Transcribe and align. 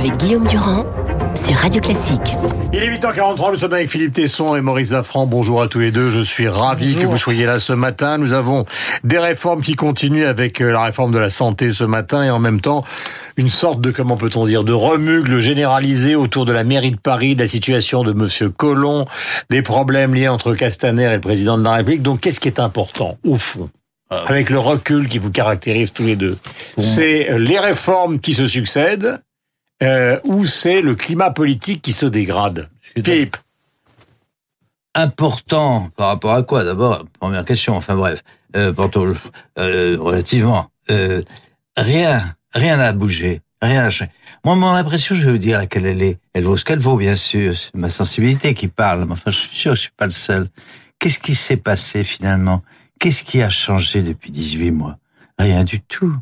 avec 0.00 0.16
Guillaume 0.16 0.46
Durand 0.46 0.86
sur 1.34 1.54
Radio 1.56 1.78
Classique. 1.78 2.34
Il 2.72 2.82
est 2.82 2.88
8h43, 2.88 3.50
nous 3.50 3.56
sommes 3.58 3.74
avec 3.74 3.90
Philippe 3.90 4.14
Tesson 4.14 4.56
et 4.56 4.62
Maurice 4.62 4.88
Zafran. 4.88 5.26
Bonjour 5.26 5.60
à 5.60 5.68
tous 5.68 5.78
les 5.78 5.90
deux, 5.90 6.08
je 6.08 6.20
suis 6.20 6.48
ravi 6.48 6.96
que 6.96 7.04
vous 7.04 7.18
soyez 7.18 7.44
là 7.44 7.58
ce 7.58 7.74
matin. 7.74 8.16
Nous 8.16 8.32
avons 8.32 8.64
des 9.04 9.18
réformes 9.18 9.60
qui 9.60 9.74
continuent 9.74 10.24
avec 10.24 10.62
euh, 10.62 10.72
la 10.72 10.84
réforme 10.84 11.12
de 11.12 11.18
la 11.18 11.28
santé 11.28 11.70
ce 11.70 11.84
matin 11.84 12.22
et 12.24 12.30
en 12.30 12.38
même 12.38 12.62
temps 12.62 12.82
une 13.36 13.50
sorte 13.50 13.82
de, 13.82 13.90
comment 13.90 14.16
peut-on 14.16 14.46
dire, 14.46 14.64
de 14.64 14.72
remugle 14.72 15.40
généralisé 15.40 16.14
autour 16.14 16.46
de 16.46 16.52
la 16.52 16.64
mairie 16.64 16.92
de 16.92 16.96
Paris, 16.96 17.34
de 17.34 17.42
la 17.42 17.46
situation 17.46 18.02
de 18.02 18.14
Monsieur 18.14 18.48
Collomb, 18.48 19.04
des 19.50 19.60
problèmes 19.60 20.14
liés 20.14 20.28
entre 20.28 20.54
Castaner 20.54 21.04
et 21.04 21.14
le 21.16 21.20
président 21.20 21.58
de 21.58 21.64
la 21.64 21.74
République. 21.74 22.00
Donc 22.00 22.20
qu'est-ce 22.20 22.40
qui 22.40 22.48
est 22.48 22.58
important, 22.58 23.18
au 23.22 23.36
fond 23.36 23.68
avec 24.08 24.50
le 24.50 24.58
recul 24.58 25.08
qui 25.08 25.18
vous 25.18 25.30
caractérise 25.30 25.92
tous 25.92 26.04
les 26.04 26.16
deux? 26.16 26.38
C'est 26.78 27.38
les 27.38 27.58
réformes 27.58 28.18
qui 28.18 28.32
se 28.32 28.46
succèdent 28.46 29.20
euh, 29.82 30.18
ou 30.24 30.46
c'est 30.46 30.82
le 30.82 30.94
climat 30.94 31.30
politique 31.30 31.82
qui 31.82 31.92
se 31.92 32.06
dégrade 32.06 32.68
Philippe 32.80 33.36
Important 34.94 35.88
par 35.96 36.08
rapport 36.08 36.34
à 36.34 36.42
quoi 36.42 36.64
D'abord, 36.64 37.04
première 37.20 37.44
question, 37.44 37.76
enfin 37.76 37.94
bref, 37.94 38.24
euh, 38.56 38.72
euh, 39.58 39.96
relativement, 40.00 40.70
euh, 40.90 41.22
rien, 41.76 42.20
rien 42.52 42.76
n'a 42.76 42.92
bougé, 42.92 43.40
rien 43.62 43.82
n'a 43.82 43.90
changé. 43.90 44.10
Moi, 44.44 44.56
mon 44.56 44.70
impression, 44.70 45.14
je 45.14 45.22
vais 45.22 45.32
vous 45.32 45.38
dire 45.38 45.58
laquelle 45.58 45.86
elle 45.86 46.02
est. 46.02 46.18
Elle 46.32 46.44
vaut 46.44 46.56
ce 46.56 46.64
qu'elle 46.64 46.78
vaut, 46.78 46.96
bien 46.96 47.14
sûr. 47.14 47.54
C'est 47.56 47.74
ma 47.74 47.90
sensibilité 47.90 48.54
qui 48.54 48.68
parle. 48.68 49.04
Mais 49.04 49.12
enfin, 49.12 49.30
je 49.30 49.36
suis 49.36 49.54
sûr 49.54 49.72
que 49.72 49.76
je 49.76 49.82
suis 49.82 49.90
pas 49.96 50.06
le 50.06 50.12
seul. 50.12 50.46
Qu'est-ce 50.98 51.18
qui 51.18 51.34
s'est 51.34 51.58
passé 51.58 52.02
finalement? 52.02 52.62
Qu'est-ce 52.98 53.22
qui 53.22 53.42
a 53.42 53.50
changé 53.50 54.02
depuis 54.02 54.30
18 54.30 54.70
mois? 54.70 54.96
Rien 55.38 55.62
du 55.62 55.80
tout. 55.80 56.16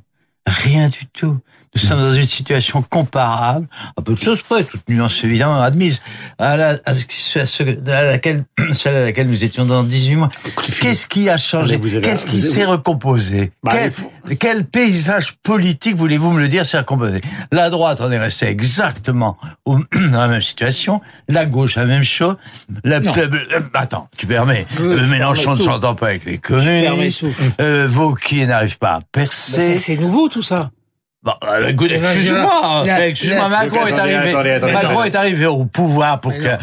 Rien 0.46 0.88
du 0.88 1.06
tout. 1.06 1.38
Nous 1.82 1.86
sommes 1.88 2.00
dans 2.00 2.14
une 2.14 2.26
situation 2.28 2.82
comparable, 2.82 3.66
à 3.96 4.02
peu 4.02 4.14
de 4.14 4.18
choses 4.20 4.42
près, 4.42 4.64
toute 4.64 4.88
nuance 4.88 5.22
évidemment 5.22 5.60
admise, 5.62 6.00
à, 6.38 6.56
la, 6.56 6.78
à, 6.84 6.94
ce, 6.94 7.38
à 7.38 7.46
ce- 7.46 7.90
à 7.90 8.04
laquelle, 8.04 8.44
celle 8.72 8.96
à 8.96 9.04
laquelle 9.04 9.28
nous 9.28 9.44
étions 9.44 9.64
dans 9.64 9.84
18 9.84 10.16
mois. 10.16 10.28
Qu'est-ce 10.80 11.06
qui 11.06 11.28
a 11.28 11.36
changé 11.38 11.78
Qu'est-ce 12.02 12.26
qui 12.26 12.40
s'est 12.40 12.64
recomposé 12.64 13.52
Bah, 13.62 13.70
quel, 13.74 13.84
il 13.86 13.90
faut- 13.92 14.10
quel 14.38 14.64
paysage 14.66 15.34
politique, 15.42 15.96
voulez-vous 15.96 16.32
me 16.32 16.40
le 16.40 16.48
dire, 16.48 16.66
s'est 16.66 16.78
recomposé 16.78 17.20
La 17.52 17.70
droite 17.70 18.00
en 18.00 18.10
est 18.10 18.18
restée 18.18 18.46
exactement 18.46 19.36
au- 19.64 19.78
dans 19.94 20.20
la 20.20 20.28
même 20.28 20.40
situation, 20.42 21.00
la 21.28 21.46
gauche 21.46 21.76
la 21.76 21.84
même 21.84 22.02
chose. 22.04 22.36
La, 22.84 22.96
euh, 22.96 23.28
attends, 23.74 24.08
tu 24.18 24.26
permets 24.26 24.66
Oui, 24.80 24.86
euh, 24.86 25.06
Mélenchon 25.06 25.54
ne 25.54 25.62
s'entend 25.62 25.94
pas 25.94 26.08
avec 26.08 26.24
les 26.24 26.38
communistes. 26.38 27.22
Euh, 27.60 27.86
Vauquier 27.88 28.46
n'arrive 28.46 28.78
pas 28.78 28.94
à 28.94 28.98
Bah, 29.00 29.06
percer. 29.12 29.78
C'est 29.78 29.96
nouveau 29.96 30.28
tout 30.28 30.42
ça. 30.42 30.70
Bon, 31.40 31.48
euh, 31.48 31.68
excuse-moi, 31.68 32.82
la- 32.86 32.94
hein, 32.96 32.98
excuse-moi, 33.02 33.42
la- 33.42 33.48
Macron 33.48 33.86
est 33.86 33.92
arrivé, 33.92 34.30
attendez, 34.30 34.50
attendez, 34.50 34.72
Macron 34.72 34.90
attendez. 35.00 35.08
est 35.08 35.16
arrivé 35.16 35.46
au 35.46 35.64
pouvoir 35.64 36.20
pour 36.20 36.32
que, 36.32 36.56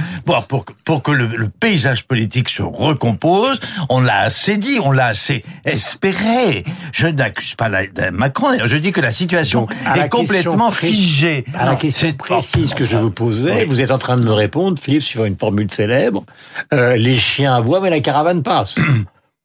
pour, 0.48 0.66
pour 0.84 1.04
que 1.04 1.12
le, 1.12 1.28
le 1.28 1.50
paysage 1.50 2.06
politique 2.06 2.50
se 2.50 2.62
recompose. 2.64 3.60
On 3.90 4.02
l'a 4.02 4.20
assez 4.22 4.58
dit, 4.58 4.80
on 4.84 4.92
l'a 4.92 5.08
assez 5.08 5.44
espéré. 5.66 6.64
Je 6.92 7.08
n'accuse 7.08 7.56
pas 7.56 7.70
Macron, 8.12 8.58
je 8.66 8.78
dis 8.78 8.92
que 8.92 9.02
la 9.02 9.12
situation 9.12 9.62
Donc, 9.62 9.98
est 9.98 10.10
complètement 10.10 10.72
figée. 10.72 11.46
À 11.58 11.66
la 11.66 11.76
question 11.76 12.08
c'est- 12.08 12.18
précise 12.18 12.74
que 12.74 12.86
je 12.86 12.98
vous 12.98 13.12
posais, 13.12 13.54
oui. 13.62 13.66
vous 13.68 13.82
êtes 13.82 13.92
en 13.92 13.98
train 13.98 14.18
de 14.18 14.26
me 14.26 14.34
répondre, 14.34 14.78
Philippe, 14.82 15.04
sur 15.04 15.26
une 15.26 15.38
formule 15.38 15.72
célèbre. 15.72 16.24
Euh, 16.74 16.96
les 16.96 17.18
chiens 17.18 17.56
aboient, 17.56 17.82
mais 17.82 17.90
la 17.90 18.00
caravane 18.00 18.42
passe. 18.44 18.76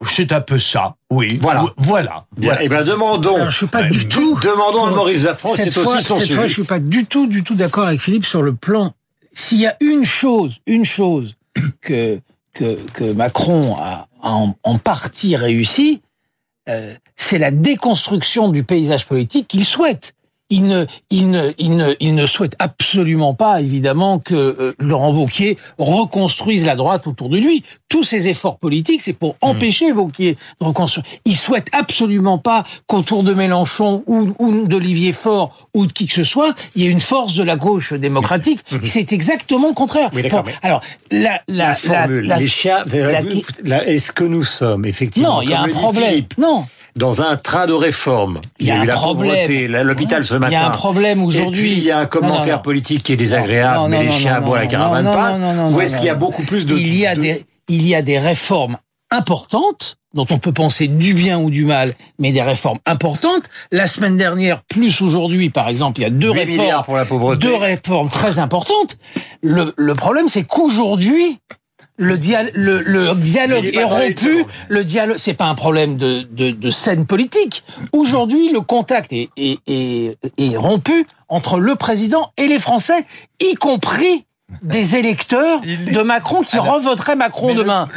C'est 0.08 0.32
un 0.32 0.40
peu 0.40 0.58
ça, 0.58 0.96
oui. 1.10 1.38
Voilà. 1.40 1.66
Voilà. 1.76 2.24
Bien, 2.36 2.48
voilà. 2.50 2.62
Eh 2.64 2.68
bien, 2.68 2.82
demandons. 2.84 3.34
Alors, 3.36 3.50
je 3.50 3.56
suis 3.58 3.66
pas 3.66 3.82
Euh, 3.84 3.90
du 3.90 4.08
tout. 4.08 4.38
Demandons 4.42 4.84
à 4.86 4.90
Maurice 4.92 5.20
Zafran, 5.22 5.50
cette 5.54 5.72
c'est 5.72 5.82
fois, 5.82 5.94
aussi 5.96 6.04
son 6.04 6.14
cette 6.14 6.24
sujet. 6.24 6.34
fois, 6.36 6.46
je 6.46 6.52
suis 6.54 6.64
pas 6.64 6.78
du 6.78 7.04
tout, 7.04 7.26
du 7.26 7.44
tout 7.44 7.54
d'accord 7.54 7.86
avec 7.86 8.00
Philippe 8.00 8.24
sur 8.24 8.42
le 8.42 8.54
plan. 8.54 8.94
S'il 9.32 9.58
y 9.60 9.66
a 9.66 9.76
une 9.80 10.04
chose, 10.06 10.56
une 10.66 10.84
chose 10.84 11.36
que 11.82 12.20
que, 12.54 12.76
que 12.94 13.12
Macron 13.12 13.76
a, 13.78 14.08
a 14.22 14.32
en, 14.32 14.56
en 14.64 14.78
partie 14.78 15.36
réussi, 15.36 16.00
euh, 16.68 16.94
c'est 17.16 17.38
la 17.38 17.50
déconstruction 17.52 18.48
du 18.48 18.64
paysage 18.64 19.06
politique 19.06 19.46
qu'il 19.48 19.64
souhaite. 19.64 20.14
Il 20.52 20.64
ne, 20.66 20.84
il, 21.10 21.30
ne, 21.30 21.52
il, 21.58 21.76
ne, 21.76 21.94
il 22.00 22.14
ne 22.16 22.26
souhaite 22.26 22.56
absolument 22.58 23.34
pas, 23.34 23.60
évidemment, 23.60 24.18
que 24.18 24.34
euh, 24.34 24.74
Laurent 24.80 25.12
Wauquiez 25.12 25.56
reconstruise 25.78 26.64
la 26.66 26.76
droite 26.76 27.06
autour 27.06 27.28
de 27.28 27.38
lui. 27.38 27.62
Tous 27.88 28.02
ses 28.04 28.28
efforts 28.28 28.58
politiques, 28.58 29.00
c'est 29.02 29.12
pour 29.12 29.36
empêcher 29.40 29.92
Wauquiez 29.92 30.36
de 30.60 30.66
reconstruire. 30.66 31.04
Il 31.24 31.36
souhaite 31.36 31.68
absolument 31.72 32.38
pas 32.38 32.64
qu'autour 32.86 33.22
de 33.22 33.32
Mélenchon 33.34 34.02
ou, 34.06 34.30
ou 34.38 34.66
d'Olivier 34.66 35.12
Faure 35.12 35.68
ou 35.74 35.86
de 35.86 35.92
qui 35.92 36.06
que 36.06 36.14
ce 36.14 36.24
soit, 36.24 36.54
il 36.74 36.82
y 36.82 36.86
ait 36.86 36.90
une 36.90 37.00
force 37.00 37.34
de 37.34 37.42
la 37.42 37.56
gauche 37.56 37.92
démocratique. 37.92 38.60
C'est 38.84 39.12
exactement 39.12 39.68
le 39.68 39.74
contraire. 39.74 40.10
Oui, 40.14 40.22
d'accord, 40.22 40.42
Bon, 40.44 40.50
mais- 40.50 40.56
alors, 40.68 40.80
la, 41.10 41.40
la, 41.48 41.68
La 41.68 41.74
formule, 41.74 42.26
la- 42.26 42.38
les 42.38 42.46
chiens, 42.48 42.84
la- 43.64 43.86
est-ce 43.86 44.12
que 44.12 44.24
nous 44.24 44.44
sommes 44.44 44.84
effectivement, 44.86 45.36
non, 45.36 45.42
il 45.42 45.50
y 45.50 45.54
a 45.54 45.62
un 45.62 45.68
problème. 45.68 46.08
Philippe, 46.10 46.34
Non, 46.38 46.66
dans 46.96 47.22
un 47.22 47.36
train 47.36 47.66
de 47.66 47.72
réforme 47.72 48.40
Il 48.58 48.66
y 48.66 48.70
a 48.70 48.82
eu 48.82 48.86
la 48.86 48.94
problème. 48.94 49.32
pauvreté, 49.32 49.68
l'hôpital 49.68 50.24
ce 50.24 50.34
Il 50.34 50.36
y 50.36 50.36
a 50.36 50.40
matin. 50.40 50.66
un 50.66 50.70
problème 50.70 51.22
aujourd'hui. 51.24 51.60
Et 51.60 51.62
puis 51.62 51.72
il 51.78 51.84
y 51.84 51.90
a 51.90 51.98
un 51.98 52.06
commentaire 52.06 52.38
Non, 52.40 52.46
non, 52.46 52.56
non. 52.56 52.62
politique 52.62 53.02
qui 53.02 53.12
est 53.12 53.16
désagréable, 53.16 53.78
Non, 53.78 53.88
mais 53.88 54.04
les 54.04 54.10
chiens 54.10 54.34
aboient, 54.36 54.58
la 54.60 54.66
caravane 54.66 55.04
non, 55.04 55.14
passe. 55.14 55.38
non, 55.38 55.52
non, 55.54 55.72
Ou 55.74 55.80
est-ce 55.80 55.96
qu'il 55.96 56.06
y 56.06 56.10
a 56.10 56.14
beaucoup 56.14 56.42
plus 56.42 56.66
de 56.66 56.76
il 56.76 56.94
y 56.94 57.06
a 57.06 57.14
de- 57.14 57.20
des 57.22 57.44
il 57.68 57.86
y 57.86 57.94
a 57.94 58.02
des 58.02 58.18
réformes 58.18 58.76
importantes 59.12 59.96
dont 60.12 60.26
on 60.30 60.38
peut 60.38 60.52
penser 60.52 60.88
du 60.88 61.14
bien 61.14 61.38
ou 61.38 61.50
du 61.50 61.64
mal, 61.64 61.94
mais 62.18 62.32
des 62.32 62.42
réformes 62.42 62.78
importantes. 62.84 63.44
La 63.70 63.86
semaine 63.86 64.16
dernière, 64.16 64.62
plus 64.64 65.00
aujourd'hui, 65.02 65.50
par 65.50 65.68
exemple, 65.68 66.00
il 66.00 66.02
y 66.02 66.06
a 66.06 66.10
deux 66.10 66.32
8 66.32 66.38
réformes, 66.58 66.84
pour 66.84 66.96
la 66.96 67.04
pauvreté. 67.04 67.46
deux 67.46 67.54
réformes 67.54 68.08
très 68.08 68.40
importantes. 68.40 68.96
Le, 69.40 69.72
le 69.76 69.94
problème, 69.94 70.26
c'est 70.26 70.42
qu'aujourd'hui, 70.42 71.38
le, 72.00 72.16
dia- 72.16 72.50
le, 72.54 72.80
le 72.80 73.14
dialogue 73.14 73.66
est 73.66 73.84
rompu. 73.84 74.44
Le 74.68 74.84
dialogue, 74.84 75.18
c'est 75.18 75.34
pas 75.34 75.44
un 75.44 75.54
problème 75.54 75.96
de, 75.96 76.22
de, 76.22 76.50
de 76.50 76.70
scène 76.70 77.04
politique. 77.06 77.62
Aujourd'hui, 77.92 78.50
le 78.50 78.62
contact 78.62 79.12
est, 79.12 79.28
est, 79.36 79.58
est, 79.68 80.16
est 80.38 80.56
rompu 80.56 81.06
entre 81.28 81.60
le 81.60 81.76
président 81.76 82.32
et 82.38 82.46
les 82.48 82.58
Français, 82.58 83.04
y 83.40 83.54
compris 83.54 84.24
des 84.62 84.96
électeurs 84.96 85.60
de 85.60 86.02
Macron 86.02 86.42
qui 86.42 86.56
Alors, 86.56 86.74
revoteraient 86.76 87.16
Macron 87.16 87.54
demain. 87.54 87.88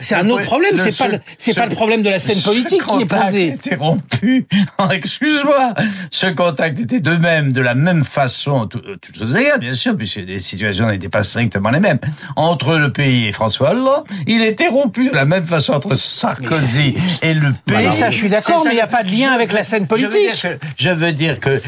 C'est 0.00 0.14
un, 0.14 0.28
autre 0.30 0.44
problème. 0.44 0.76
C'est 0.76 0.96
pas 0.96 1.16
c'est 1.38 1.54
pas 1.54 1.66
le 1.66 1.74
problème 1.74 2.02
de 2.02 2.10
la 2.10 2.18
scène 2.18 2.40
politique 2.42 2.82
qui 2.84 3.02
est 3.02 3.08
contact 3.08 3.24
posé. 3.26 3.48
était 3.48 3.74
rompu. 3.76 4.46
Excuse-moi. 4.90 5.74
Ce 6.10 6.26
contact 6.26 6.78
était 6.80 7.00
de 7.00 7.16
même, 7.16 7.52
de 7.52 7.60
la 7.60 7.74
même 7.74 8.04
façon, 8.04 8.68
euh, 8.74 8.96
toutes 9.00 9.16
choses 9.18 9.36
égales, 9.36 9.60
bien 9.60 9.74
sûr, 9.74 9.96
puisque 9.96 10.16
les 10.16 10.38
situations 10.40 10.88
n'étaient 10.88 11.08
pas 11.08 11.22
strictement 11.22 11.70
les 11.70 11.80
mêmes. 11.80 11.98
Entre 12.36 12.76
le 12.76 12.92
pays 12.92 13.26
et 13.26 13.32
François 13.32 13.70
Hollande, 13.70 14.04
il 14.26 14.42
était 14.42 14.68
rompu 14.68 15.08
de 15.08 15.14
la 15.14 15.24
même 15.24 15.44
façon 15.44 15.72
entre 15.72 15.94
Sarkozy 15.94 16.94
et 17.22 17.34
le 17.34 17.52
pays. 17.64 17.92
Ça, 17.92 18.10
je 18.10 18.16
suis 18.16 18.28
d'accord, 18.28 18.62
mais 18.64 18.72
il 18.72 18.76
n'y 18.76 18.80
a 18.80 18.86
pas 18.86 19.02
de 19.02 19.10
lien 19.10 19.30
je- 19.30 19.34
avec 19.34 19.52
la 19.52 19.64
scène 19.64 19.86
je 19.88 19.94
veux 19.94 20.08
dire 20.08 20.08
politique. 20.10 20.42
que- 20.42 20.58
Je 20.76 20.90
veux 20.90 21.12
dire 21.12 21.40
que 21.40 21.62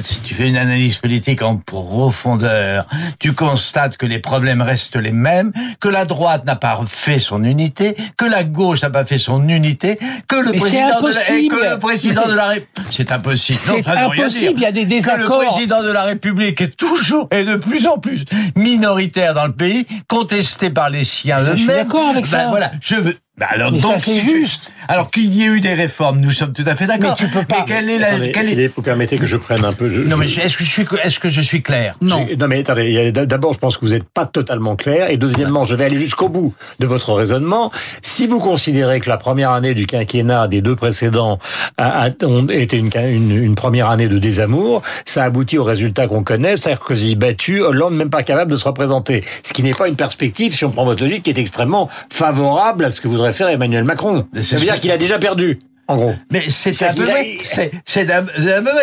si 0.00 0.20
tu 0.20 0.34
fais 0.34 0.48
une 0.48 0.56
analyse 0.56 0.96
politique 0.96 1.42
en 1.42 1.56
profondeur, 1.56 2.86
tu 3.18 3.32
constates 3.52 3.96
que 3.98 4.06
les 4.06 4.18
problèmes 4.18 4.62
restent 4.62 4.96
les 4.96 5.12
mêmes, 5.12 5.52
que 5.80 5.88
la 5.88 6.04
droite 6.06 6.44
n'a 6.46 6.56
pas 6.56 6.80
fait 6.86 7.18
son 7.18 7.44
unité, 7.44 7.96
que 8.16 8.24
la 8.24 8.44
gauche 8.44 8.82
n'a 8.82 8.90
pas 8.90 9.04
fait 9.04 9.18
son 9.18 9.46
unité, 9.48 9.98
que 10.26 10.36
le 10.36 10.52
Mais 10.52 10.58
président 10.58 10.86
de 10.86 10.90
la, 10.90 10.94
et 10.94 10.96
impossible. 10.98 11.56
que 11.56 11.70
le 11.74 11.78
président 11.78 12.26
de 12.28 12.32
la 12.34 12.46
Ré- 12.46 12.66
c'est 12.90 13.12
impossible. 13.12 13.58
Non, 13.68 13.74
C'est 13.76 13.82
ça 13.84 13.94
ne 13.94 14.00
veut 14.00 14.06
rien 14.08 14.22
impossible, 14.24 14.54
dire. 14.54 14.58
il 14.58 14.62
y 14.62 14.66
a 14.66 14.72
des 14.72 14.84
Que 14.84 14.88
désaccords. 14.88 15.40
le 15.42 15.46
président 15.48 15.82
de 15.82 15.90
la 15.92 16.02
République 16.04 16.60
est 16.62 16.76
toujours 16.76 17.28
et 17.30 17.44
de 17.44 17.56
plus 17.56 17.86
en 17.86 17.98
plus 17.98 18.24
minoritaire 18.56 19.34
dans 19.34 19.46
le 19.46 19.52
pays, 19.52 19.86
contesté 20.08 20.70
par 20.70 20.88
les 20.90 21.04
siens 21.04 21.38
je 21.38 21.56
suis 21.56 21.66
d'accord 21.66 22.08
avec 22.08 22.24
Ben 22.24 22.30
ça. 22.30 22.46
Voilà, 22.48 22.72
je 22.80 22.96
veux. 22.96 23.16
Ben 23.38 23.46
alors 23.48 23.72
Mais 23.72 23.80
ça, 23.80 23.88
donc, 23.88 23.96
c'est 24.00 24.10
si 24.12 24.20
tu- 24.20 24.40
juste. 24.40 24.72
Alors 24.88 25.10
qu'il 25.10 25.32
y 25.34 25.42
ait 25.42 25.46
eu 25.46 25.60
des 25.60 25.72
réformes, 25.72 26.20
nous 26.20 26.32
sommes 26.32 26.52
tout 26.52 26.64
à 26.66 26.74
fait 26.74 26.86
d'accord. 26.86 27.16
Mais 27.18 27.26
tu 27.26 27.32
peux 27.32 27.44
pas. 27.46 27.60
Mais 27.60 27.64
quelle 27.66 27.88
est 27.88 27.98
la, 27.98 28.08
Attendez, 28.08 28.30
quelle 28.32 28.44
est- 28.46 28.50
Philippe, 28.50 28.72
vous 28.76 28.82
permettez 28.82 29.16
que 29.16 29.24
je 29.24 29.38
prenne 29.38 29.64
un 29.64 29.72
peu. 29.72 29.90
je- 29.90 30.02
non, 30.02 30.16
je- 30.16 30.20
mais 30.20 30.26
je- 30.26 30.40
est-ce 30.40 30.56
que 30.58 30.64
je 30.64 30.68
suis, 30.70 30.86
est-ce 31.02 31.18
que 31.18 31.30
je 31.30 31.40
suis 31.40 31.62
clair? 31.62 31.96
Non. 32.02 32.26
Non 32.38 32.46
mais 32.48 32.60
attendez, 32.60 33.10
d'abord 33.10 33.54
je 33.54 33.58
pense 33.58 33.78
que 33.78 33.86
vous 33.86 33.92
n'êtes 33.92 34.04
pas 34.04 34.26
totalement 34.26 34.76
clair 34.76 35.08
et 35.10 35.16
deuxièmement 35.16 35.64
je 35.64 35.74
vais 35.74 35.86
aller 35.86 35.98
jusqu'au 35.98 36.28
bout 36.28 36.54
de 36.78 36.86
votre 36.86 37.12
raisonnement. 37.14 37.72
Si 38.02 38.26
vous 38.26 38.38
considérez 38.38 39.00
que 39.00 39.08
la 39.08 39.16
première 39.16 39.50
année 39.52 39.72
du 39.74 39.86
quinquennat 39.86 40.46
des 40.48 40.60
deux 40.60 40.76
précédents 40.76 41.38
a, 41.78 42.08
été 42.08 42.76
une, 42.76 42.90
une, 42.94 43.30
une 43.44 43.54
première 43.54 43.88
année 43.88 44.08
de 44.08 44.18
désamour, 44.18 44.82
ça 45.06 45.24
aboutit 45.24 45.56
au 45.56 45.64
résultat 45.64 46.06
qu'on 46.06 46.22
connaît, 46.22 46.58
Sarkozy 46.58 47.16
battu, 47.16 47.62
Hollande 47.62 47.94
même 47.96 48.10
pas 48.10 48.22
capable 48.24 48.50
de 48.50 48.56
se 48.56 48.64
représenter. 48.66 49.24
Ce 49.42 49.54
qui 49.54 49.62
n'est 49.62 49.72
pas 49.74 49.88
une 49.88 49.96
perspective, 49.96 50.54
si 50.54 50.64
on 50.66 50.70
prend 50.70 50.84
votre 50.84 51.02
logique, 51.02 51.22
qui 51.22 51.30
est 51.30 51.38
extrêmement 51.38 51.88
favorable 52.10 52.84
à 52.84 52.90
ce 52.90 53.00
que 53.00 53.08
voudrait 53.22 53.32
faire 53.32 53.48
Emmanuel 53.48 53.84
Macron. 53.84 54.26
Ça 54.40 54.56
veut 54.56 54.62
dire 54.62 54.80
qu'il 54.80 54.90
a 54.90 54.98
déjà 54.98 55.18
perdu. 55.18 55.60
En 55.88 55.96
gros. 55.96 56.14
Mais 56.30 56.48
c'est 56.48 56.70
un 56.86 56.94
peu 56.94 57.02
vrai. 57.04 57.38
C'est 57.84 58.04
vrai. 58.04 58.24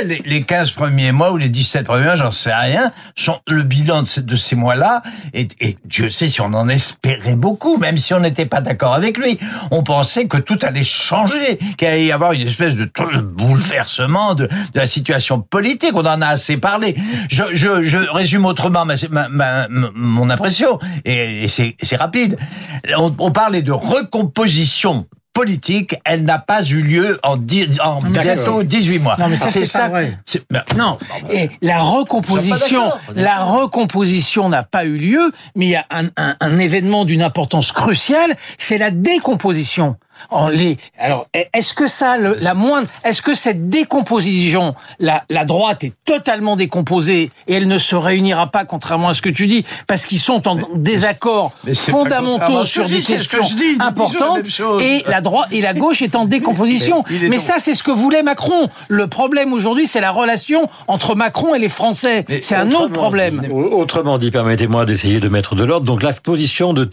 Les, 0.06 0.22
les 0.26 0.42
15 0.44 0.72
premiers 0.72 1.12
mois 1.12 1.32
ou 1.32 1.38
les 1.38 1.50
17 1.50 1.86
premiers 1.86 2.04
mois, 2.06 2.16
j'en 2.16 2.30
sais 2.32 2.54
rien, 2.54 2.92
sont 3.16 3.40
le 3.48 3.64
bilan 3.64 4.04
de, 4.04 4.08
ces- 4.08 4.22
de 4.22 4.36
ces 4.36 4.56
mois-là. 4.56 5.02
Et, 5.34 5.48
et 5.62 5.78
Dieu 5.86 6.10
sait 6.10 6.28
si 6.28 6.42
on 6.42 6.54
en 6.54 6.68
espérait 6.70 7.36
beaucoup, 7.36 7.78
même 7.78 7.98
si 7.98 8.14
on 8.14 8.20
n'était 8.20 8.46
pas 8.46 8.62
d'accord 8.62 8.94
avec 8.94 9.18
lui. 9.18 9.40
On 9.72 9.82
pensait 9.84 10.28
que 10.28 10.38
tout 10.38 10.60
allait 10.62 10.84
changer, 10.84 11.58
qu'il 11.78 11.88
allait 11.88 12.06
y 12.06 12.12
avoir 12.12 12.34
une 12.34 12.46
espèce 12.48 12.76
de 12.76 12.86
tr- 12.86 13.22
bouleversement 13.22 14.36
de, 14.36 14.46
de 14.48 14.52
la 14.80 14.86
situation 14.86 15.40
politique. 15.42 15.92
On 15.96 16.06
en 16.06 16.22
a 16.22 16.28
assez 16.28 16.58
parlé. 16.58 16.96
Je, 17.30 17.44
je, 17.54 17.82
je 17.84 17.98
résume 17.98 18.46
autrement 18.46 18.86
ma, 18.86 18.96
ma- 19.10 19.30
ma- 19.30 19.66
m- 19.66 19.90
mon 19.96 20.30
impression, 20.30 20.80
et, 21.06 21.44
et 21.44 21.48
c'est 21.48 21.76
c'est 21.82 21.96
rapide. 21.96 22.38
On, 22.98 23.14
on 23.20 23.32
parlait 23.32 23.62
de 23.62 23.72
recomposition 23.72 25.08
politique, 25.40 25.96
elle 26.04 26.24
n'a 26.24 26.38
pas 26.40 26.64
eu 26.64 26.82
lieu 26.82 27.20
en, 27.24 27.38
dix- 27.38 27.80
en 27.82 28.02
mais 28.02 28.20
bientôt 28.36 28.64
18 28.64 29.00
mois. 29.00 29.16
Non, 29.18 29.30
mais 29.30 29.36
ça, 29.38 29.48
c'est 29.48 29.66
c'est- 30.26 30.44
ben, 30.52 30.64
Non, 30.78 30.98
et 31.32 31.50
la 31.62 31.80
recomposition, 31.80 32.92
la 33.16 33.40
recomposition 33.46 34.50
n'a 34.50 34.64
pas 34.64 34.84
eu 34.86 34.98
lieu, 34.98 35.32
mais 35.56 35.66
il 35.68 35.70
y 35.72 35.76
a 35.76 35.86
un, 35.92 36.08
un- 36.18 36.36
un 36.42 36.60
événement 36.60 37.06
d'une 37.06 37.22
importance 37.22 37.72
cruciale, 37.72 38.36
c'est 38.58 38.78
la 38.78 38.92
décomposition. 38.92 39.96
En 40.30 40.50
les, 40.50 40.78
alors, 40.98 41.28
est-ce 41.34 41.74
que 41.74 41.88
ça, 41.88 42.18
le- 42.18 42.38
la 42.40 42.54
moindre, 42.54 42.88
est-ce 43.04 43.22
que 43.22 43.34
cette 43.36 43.70
décomposition, 43.70 44.76
la, 45.00 45.24
la 45.30 45.46
droite 45.46 45.84
est 45.84 45.94
totalement 46.06 46.56
décomposée 46.56 47.32
et 47.48 47.54
elle 47.54 47.68
ne 47.68 47.78
se 47.78 47.96
réunira 47.96 48.48
pas, 48.48 48.66
contrairement 48.66 49.10
à 49.10 49.14
ce 49.14 49.22
que 49.22 49.30
tu 49.30 49.48
dis, 49.48 49.66
parce 49.88 50.06
qu'ils 50.06 50.20
sont 50.20 50.48
en 50.48 50.58
désaccord 50.76 51.52
mais 51.66 51.74
fondamentaux 51.74 52.60
à 52.60 52.66
sur 52.66 52.88
des 52.88 53.02
que 53.02 53.08
questions 53.08 53.40
dis, 53.56 53.76
la 53.78 53.88
importantes 53.88 54.40
et 54.82 55.04
la 55.08 55.22
droite 55.22 55.48
et 55.52 55.62
la 55.62 55.74
gauche 55.74 56.02
est 56.02 56.16
en 56.16 56.26
décomposition. 56.26 57.04
Mais 57.30 57.40
ça, 57.40 57.56
c'est 57.60 57.74
ce 57.76 57.84
que 57.84 57.92
voulait 57.92 58.24
Macron. 58.24 58.70
Le 58.88 59.08
problème 59.08 59.54
aujourd'hui, 59.54 59.88
c'est 59.88 60.02
la 60.02 60.12
relation 60.12 60.70
entre 60.88 61.16
Macron 61.16 61.56
et 61.56 61.60
les 61.60 61.70
Français. 61.70 62.26
C'est 62.42 62.56
un 62.56 62.72
autre 62.72 62.90
problème. 62.90 63.42
dit- 63.42 63.50
Autrement 63.52 64.18
dit, 64.18 64.32
permettez-moi 64.32 64.86
d'essayer 64.86 65.20
de 65.20 65.30
mettre 65.30 65.56
de 65.56 65.64
l'ordre. 65.64 65.86
Donc 65.86 66.04
la 66.04 66.14
position 66.14 66.74
de, 66.74 66.84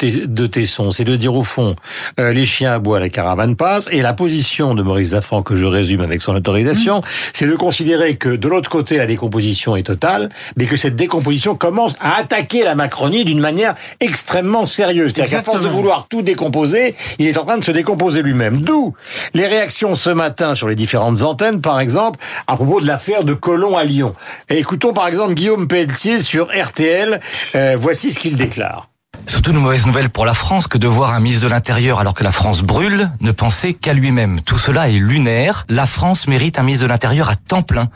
Tesson, 0.46 0.90
c'est 0.90 1.04
de 1.04 1.16
dire 1.16 1.34
au 1.34 1.42
fond, 1.42 1.74
euh, 2.20 2.32
les 2.32 2.46
chiens 2.46 2.72
aboient, 2.74 3.00
la 3.00 3.08
caravane 3.16 3.56
passe. 3.56 3.88
Et 3.90 4.02
la 4.02 4.12
position 4.12 4.74
de 4.74 4.82
Maurice 4.82 5.08
Zafran, 5.08 5.42
que 5.42 5.56
je 5.56 5.64
résume 5.64 6.02
avec 6.02 6.20
son 6.20 6.36
autorisation, 6.36 7.00
c'est 7.32 7.46
de 7.46 7.56
considérer 7.56 8.16
que 8.16 8.28
de 8.28 8.46
l'autre 8.46 8.68
côté, 8.68 8.98
la 8.98 9.06
décomposition 9.06 9.74
est 9.74 9.84
totale, 9.84 10.28
mais 10.56 10.66
que 10.66 10.76
cette 10.76 10.96
décomposition 10.96 11.56
commence 11.56 11.96
à 12.00 12.18
attaquer 12.18 12.62
la 12.62 12.74
Macronie 12.74 13.24
d'une 13.24 13.40
manière 13.40 13.74
extrêmement 14.00 14.66
sérieuse. 14.66 15.12
C'est-à-dire 15.14 15.38
qu'à 15.38 15.42
force 15.42 15.62
de 15.62 15.68
vouloir 15.68 16.06
tout 16.10 16.20
décomposer, 16.20 16.94
il 17.18 17.26
est 17.26 17.38
en 17.38 17.46
train 17.46 17.56
de 17.56 17.64
se 17.64 17.70
décomposer 17.70 18.20
lui-même. 18.20 18.60
D'où 18.60 18.94
les 19.32 19.46
réactions 19.46 19.94
ce 19.94 20.10
matin 20.10 20.54
sur 20.54 20.68
les 20.68 20.76
différentes 20.76 21.22
antennes, 21.22 21.62
par 21.62 21.80
exemple, 21.80 22.20
à 22.46 22.56
propos 22.56 22.82
de 22.82 22.86
l'affaire 22.86 23.24
de 23.24 23.32
Colomb 23.32 23.78
à 23.78 23.84
Lyon. 23.84 24.12
Et 24.50 24.58
écoutons 24.58 24.92
par 24.92 25.08
exemple 25.08 25.32
Guillaume 25.32 25.68
Pelletier 25.68 26.20
sur 26.20 26.48
RTL. 26.48 27.20
Euh, 27.54 27.76
voici 27.78 28.12
ce 28.12 28.18
qu'il 28.18 28.36
déclare. 28.36 28.88
Surtout 29.26 29.50
une 29.50 29.58
mauvaise 29.58 29.86
nouvelle 29.86 30.08
pour 30.08 30.24
la 30.24 30.34
France 30.34 30.68
que 30.68 30.78
de 30.78 30.86
voir 30.86 31.12
un 31.12 31.20
ministre 31.20 31.44
de 31.44 31.50
l'Intérieur, 31.50 31.98
alors 31.98 32.14
que 32.14 32.22
la 32.22 32.32
France 32.32 32.62
brûle, 32.62 33.10
ne 33.20 33.32
penser 33.32 33.74
qu'à 33.74 33.92
lui-même. 33.92 34.40
Tout 34.40 34.56
cela 34.58 34.88
est 34.88 34.98
lunaire. 34.98 35.66
La 35.68 35.86
France 35.86 36.28
mérite 36.28 36.58
un 36.58 36.62
ministre 36.62 36.84
de 36.84 36.88
l'Intérieur 36.88 37.28
à 37.28 37.36
temps 37.36 37.62
plein 37.62 37.88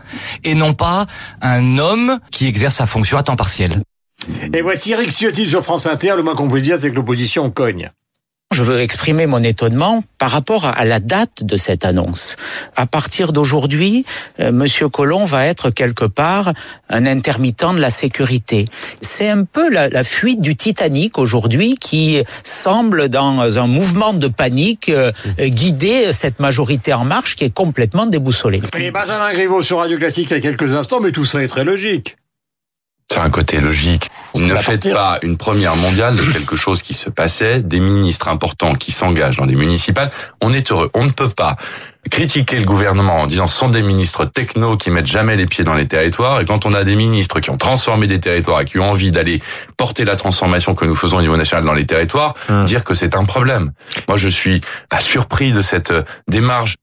et 0.42 0.54
non 0.54 0.74
pas 0.74 1.06
un 1.40 1.78
homme 1.78 2.18
qui 2.30 2.46
exerce 2.46 2.76
sa 2.76 2.86
fonction 2.86 3.16
à 3.16 3.22
temps 3.22 3.36
partiel. 3.36 3.82
Et 4.52 4.60
voici 4.60 4.92
Eric 4.92 5.10
Ciotti 5.10 5.46
sur 5.46 5.62
France 5.62 5.86
Inter. 5.86 6.14
Le 6.16 6.22
moins 6.22 6.34
qu'on 6.34 6.48
puisse 6.48 6.64
dire, 6.64 6.78
c'est 6.80 6.90
que 6.90 6.96
l'opposition 6.96 7.50
cogne. 7.50 7.90
Je 8.52 8.64
veux 8.64 8.80
exprimer 8.80 9.26
mon 9.26 9.44
étonnement 9.44 10.02
par 10.18 10.32
rapport 10.32 10.64
à 10.64 10.84
la 10.84 10.98
date 10.98 11.44
de 11.44 11.56
cette 11.56 11.84
annonce. 11.84 12.34
À 12.74 12.84
partir 12.84 13.32
d'aujourd'hui, 13.32 14.04
euh, 14.40 14.50
Monsieur 14.50 14.88
Collomb 14.88 15.24
va 15.24 15.46
être 15.46 15.70
quelque 15.70 16.04
part 16.04 16.52
un 16.88 17.06
intermittent 17.06 17.76
de 17.76 17.80
la 17.80 17.90
sécurité. 17.90 18.64
C'est 19.00 19.28
un 19.28 19.44
peu 19.44 19.70
la, 19.70 19.88
la 19.88 20.02
fuite 20.02 20.40
du 20.40 20.56
Titanic 20.56 21.16
aujourd'hui 21.16 21.76
qui 21.76 22.24
semble 22.42 23.08
dans 23.08 23.56
un 23.56 23.66
mouvement 23.68 24.14
de 24.14 24.26
panique 24.26 24.88
euh, 24.88 25.12
guider 25.38 26.12
cette 26.12 26.40
majorité 26.40 26.92
en 26.92 27.04
marche 27.04 27.36
qui 27.36 27.44
est 27.44 27.54
complètement 27.54 28.06
déboussolée. 28.06 28.60
Benjamin 28.92 29.32
Griveaux 29.32 29.62
sur 29.62 29.78
Radio 29.78 29.96
Classique 29.96 30.26
il 30.32 30.34
y 30.34 30.36
a 30.38 30.40
quelques 30.40 30.74
instants, 30.74 30.98
mais 31.00 31.12
tout 31.12 31.24
ça 31.24 31.40
est 31.40 31.48
très 31.48 31.62
logique. 31.62 32.16
C'est 33.12 33.18
un 33.18 33.30
côté 33.30 33.60
logique. 33.60 34.08
Ne 34.36 34.54
faites 34.54 34.82
partir. 34.82 34.94
pas 34.94 35.18
une 35.22 35.36
première 35.36 35.74
mondiale 35.74 36.14
de 36.14 36.22
quelque 36.22 36.54
chose 36.54 36.80
qui 36.80 36.94
se 36.94 37.10
passait, 37.10 37.60
des 37.60 37.80
ministres 37.80 38.28
importants 38.28 38.74
qui 38.74 38.92
s'engagent 38.92 39.38
dans 39.38 39.46
des 39.46 39.56
municipales. 39.56 40.12
On 40.40 40.52
est 40.52 40.70
heureux. 40.70 40.90
On 40.94 41.04
ne 41.04 41.10
peut 41.10 41.28
pas 41.28 41.56
critiquer 42.08 42.60
le 42.60 42.64
gouvernement 42.64 43.20
en 43.20 43.26
disant 43.26 43.48
ce 43.48 43.56
sont 43.56 43.68
des 43.68 43.82
ministres 43.82 44.26
techno 44.26 44.76
qui 44.76 44.90
mettent 44.90 45.08
jamais 45.08 45.34
les 45.34 45.46
pieds 45.46 45.64
dans 45.64 45.74
les 45.74 45.88
territoires. 45.88 46.40
Et 46.40 46.44
quand 46.44 46.66
on 46.66 46.72
a 46.72 46.84
des 46.84 46.94
ministres 46.94 47.40
qui 47.40 47.50
ont 47.50 47.58
transformé 47.58 48.06
des 48.06 48.20
territoires 48.20 48.60
et 48.60 48.64
qui 48.64 48.78
ont 48.78 48.88
envie 48.88 49.10
d'aller 49.10 49.42
porter 49.76 50.04
la 50.04 50.14
transformation 50.14 50.76
que 50.76 50.84
nous 50.84 50.94
faisons 50.94 51.18
au 51.18 51.22
niveau 51.22 51.36
national 51.36 51.64
dans 51.64 51.74
les 51.74 51.86
territoires, 51.86 52.34
dire 52.64 52.84
que 52.84 52.94
c'est 52.94 53.16
un 53.16 53.24
problème. 53.24 53.72
Moi, 54.06 54.18
je 54.18 54.28
suis 54.28 54.60
pas 54.88 55.00
surpris 55.00 55.52
de 55.52 55.62
cette 55.62 55.90
euh, 55.90 56.02
démarche. 56.28 56.76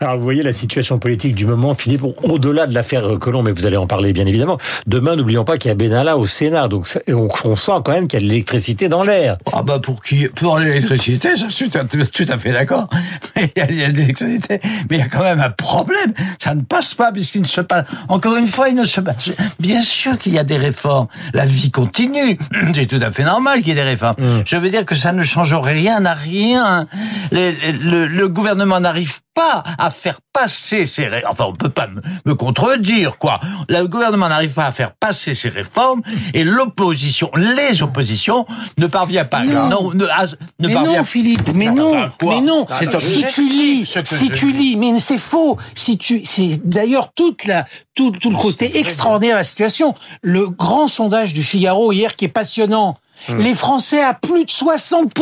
Alors, 0.00 0.16
vous 0.16 0.22
voyez 0.22 0.42
la 0.42 0.52
situation 0.52 0.98
politique 0.98 1.34
du 1.34 1.46
moment, 1.46 1.74
Philippe, 1.74 2.02
au-delà 2.22 2.66
de 2.66 2.74
l'affaire 2.74 3.18
Colomb, 3.20 3.42
mais 3.42 3.52
vous 3.52 3.66
allez 3.66 3.76
en 3.76 3.86
parler 3.86 4.12
bien 4.12 4.26
évidemment. 4.26 4.58
Demain, 4.86 5.16
n'oublions 5.16 5.44
pas 5.44 5.58
qu'il 5.58 5.68
y 5.68 5.72
a 5.72 5.74
Benalla 5.74 6.16
au 6.16 6.26
Sénat, 6.26 6.68
donc 6.68 6.88
on, 7.08 7.56
sent 7.56 7.72
quand 7.84 7.92
même 7.92 8.08
qu'il 8.08 8.20
y 8.20 8.22
a 8.22 8.26
de 8.26 8.30
l'électricité 8.30 8.88
dans 8.88 9.02
l'air. 9.02 9.38
Ah 9.52 9.62
bah 9.62 9.78
pour 9.78 10.02
qui 10.02 10.28
pour 10.28 10.58
l'électricité, 10.58 11.30
je 11.36 11.48
suis 11.48 11.70
tout 11.70 11.78
à, 11.78 12.38
fait 12.38 12.52
d'accord. 12.52 12.84
Mais 13.36 13.50
il 13.56 13.78
y 13.78 13.84
a, 13.84 13.90
de 13.90 13.96
l'électricité, 13.96 14.60
mais 14.90 14.96
il 14.96 14.98
y 14.98 15.02
a 15.02 15.08
quand 15.08 15.22
même 15.22 15.40
un 15.40 15.50
problème. 15.50 16.12
Ça 16.38 16.54
ne 16.54 16.62
passe 16.62 16.94
pas 16.94 17.12
puisqu'il 17.12 17.42
ne 17.42 17.46
se 17.46 17.60
passe. 17.60 17.84
Encore 18.08 18.36
une 18.36 18.46
fois, 18.46 18.68
il 18.68 18.74
ne 18.74 18.84
se 18.84 19.00
passe. 19.00 19.30
Bien 19.58 19.82
sûr 19.82 20.18
qu'il 20.18 20.34
y 20.34 20.38
a 20.38 20.44
des 20.44 20.56
réformes. 20.56 21.08
La 21.32 21.44
vie 21.44 21.70
continue. 21.70 22.38
C'est 22.74 22.86
tout 22.86 23.00
à 23.00 23.10
fait 23.10 23.24
normal 23.24 23.60
qu'il 23.60 23.68
y 23.68 23.72
ait 23.72 23.74
des 23.74 23.82
réformes. 23.82 24.16
Je 24.44 24.56
veux 24.56 24.70
dire 24.70 24.84
que 24.84 24.94
ça 24.94 25.12
ne 25.12 25.22
change 25.22 25.54
rien 25.54 26.04
à 26.04 26.14
rien. 26.14 26.86
Le 27.32 28.26
gouvernement 28.26 28.80
n'arrive 28.80 29.20
pas 29.34 29.53
à 29.78 29.90
faire 29.90 30.20
passer 30.32 30.86
ces 30.86 31.06
réformes. 31.06 31.32
Enfin, 31.32 31.44
on 31.48 31.54
peut 31.54 31.68
pas 31.68 31.88
me, 32.24 32.34
contredire, 32.34 33.18
quoi. 33.18 33.38
Le 33.68 33.86
gouvernement 33.86 34.28
n'arrive 34.28 34.52
pas 34.52 34.66
à 34.66 34.72
faire 34.72 34.92
passer 34.94 35.34
ces 35.34 35.48
réformes 35.48 36.02
et 36.32 36.44
l'opposition, 36.44 37.30
les 37.36 37.82
oppositions, 37.82 38.46
ne 38.78 38.86
parvient 38.86 39.24
pas. 39.24 39.44
Non. 39.44 39.92
ne, 39.94 40.06
à- 40.06 40.26
ne 40.58 40.68
mais 40.68 40.74
parvient 40.74 40.98
non, 40.98 41.04
Philippe, 41.04 41.50
mais 41.54 41.70
non, 41.70 42.10
mais 42.22 42.40
non. 42.40 42.66
Si 42.98 43.26
tu 43.28 43.48
lis, 43.48 43.86
si 44.04 44.30
tu 44.30 44.52
lis, 44.52 44.76
mais 44.76 44.98
c'est 44.98 45.18
faux. 45.18 45.58
Si 45.74 45.98
tu, 45.98 46.24
c'est 46.24 46.60
d'ailleurs 46.66 47.12
toute 47.12 47.44
la, 47.44 47.66
tout, 47.94 48.10
tout 48.10 48.30
le 48.30 48.36
côté 48.36 48.78
extraordinaire 48.78 49.36
de 49.36 49.40
la 49.40 49.44
situation. 49.44 49.94
Le 50.22 50.48
grand 50.48 50.88
sondage 50.88 51.34
du 51.34 51.42
Figaro 51.42 51.92
hier 51.92 52.16
qui 52.16 52.26
est 52.26 52.28
passionnant. 52.28 52.96
Les 53.28 53.54
Français 53.54 54.02
à 54.02 54.12
plus 54.14 54.44
de 54.44 54.50
60 54.50 55.12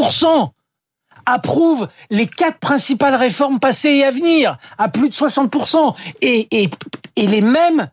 approuvent 1.27 1.89
les 2.11 2.27
quatre 2.27 2.59
principales 2.59 3.15
réformes 3.15 3.59
passées 3.61 3.91
et 3.91 4.05
à 4.05 4.11
venir 4.11 4.59
à 4.79 4.89
plus 4.89 5.09
de 5.09 5.15
60 5.15 5.55
et, 6.21 6.49
et, 6.51 6.71
et 7.17 7.27
les 7.27 7.41
mêmes 7.41 7.89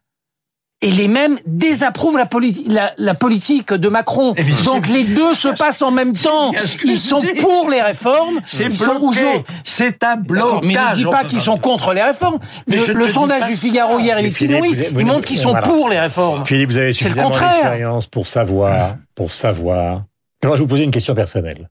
et 0.81 0.91
les 0.91 1.09
mêmes 1.09 1.37
désapprouvent 1.45 2.17
la, 2.17 2.25
politi- 2.25 2.63
la, 2.69 2.93
la 2.97 3.13
politique 3.13 3.73
de 3.73 3.89
Macron. 3.89 4.33
Eh 4.37 4.43
bien, 4.43 4.55
Donc 4.63 4.87
les 4.87 5.03
deux 5.03 5.33
se 5.33 5.49
passent 5.49 5.81
en 5.81 5.91
même 5.91 6.13
temps. 6.13 6.51
Ils 6.85 6.97
sont 6.97 7.21
pour 7.41 7.69
les 7.69 7.81
réformes. 7.81 8.39
C'est 8.45 8.69
bloqué. 8.69 9.43
C'est 9.65 10.01
un 10.05 10.15
blocage. 10.15 10.61
mais 10.63 10.75
ne 10.75 10.95
dis 10.95 11.03
pas 11.03 11.25
qu'ils 11.25 11.41
sont 11.41 11.57
contre 11.57 11.91
les 11.93 12.01
réformes. 12.01 12.39
Mais 12.67 12.77
le 12.85 13.07
sondage 13.09 13.47
du 13.47 13.55
ça. 13.55 13.61
Figaro 13.67 13.99
hier, 13.99 14.17
il 14.19 14.23
Mais 14.23 14.29
est 14.29 14.31
Philippe, 14.31 14.63
vous 14.63 14.93
vous 14.93 14.99
Il 15.01 15.05
montre 15.05 15.27
qu'ils 15.27 15.37
sont 15.37 15.49
voilà. 15.49 15.67
pour 15.67 15.89
les 15.89 15.99
réformes. 15.99 16.45
Philippe, 16.45 16.69
vous 16.71 16.77
avez 16.77 16.93
suffisamment 16.93 17.29
d'expérience 17.29 18.07
pour 18.07 18.25
savoir, 18.25 18.95
pour 19.15 19.33
savoir. 19.33 20.03
Moi, 20.45 20.55
je 20.55 20.61
vous 20.61 20.67
poser 20.67 20.83
une 20.83 20.91
question 20.91 21.13
personnelle. 21.13 21.69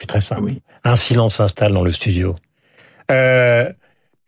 C'est 0.00 0.06
très 0.06 0.20
simple. 0.20 0.42
Oui. 0.42 0.62
Un 0.84 0.96
silence 0.96 1.36
s'installe 1.36 1.72
dans 1.72 1.82
le 1.84 1.92
studio. 1.92 2.34
Euh, 3.10 3.68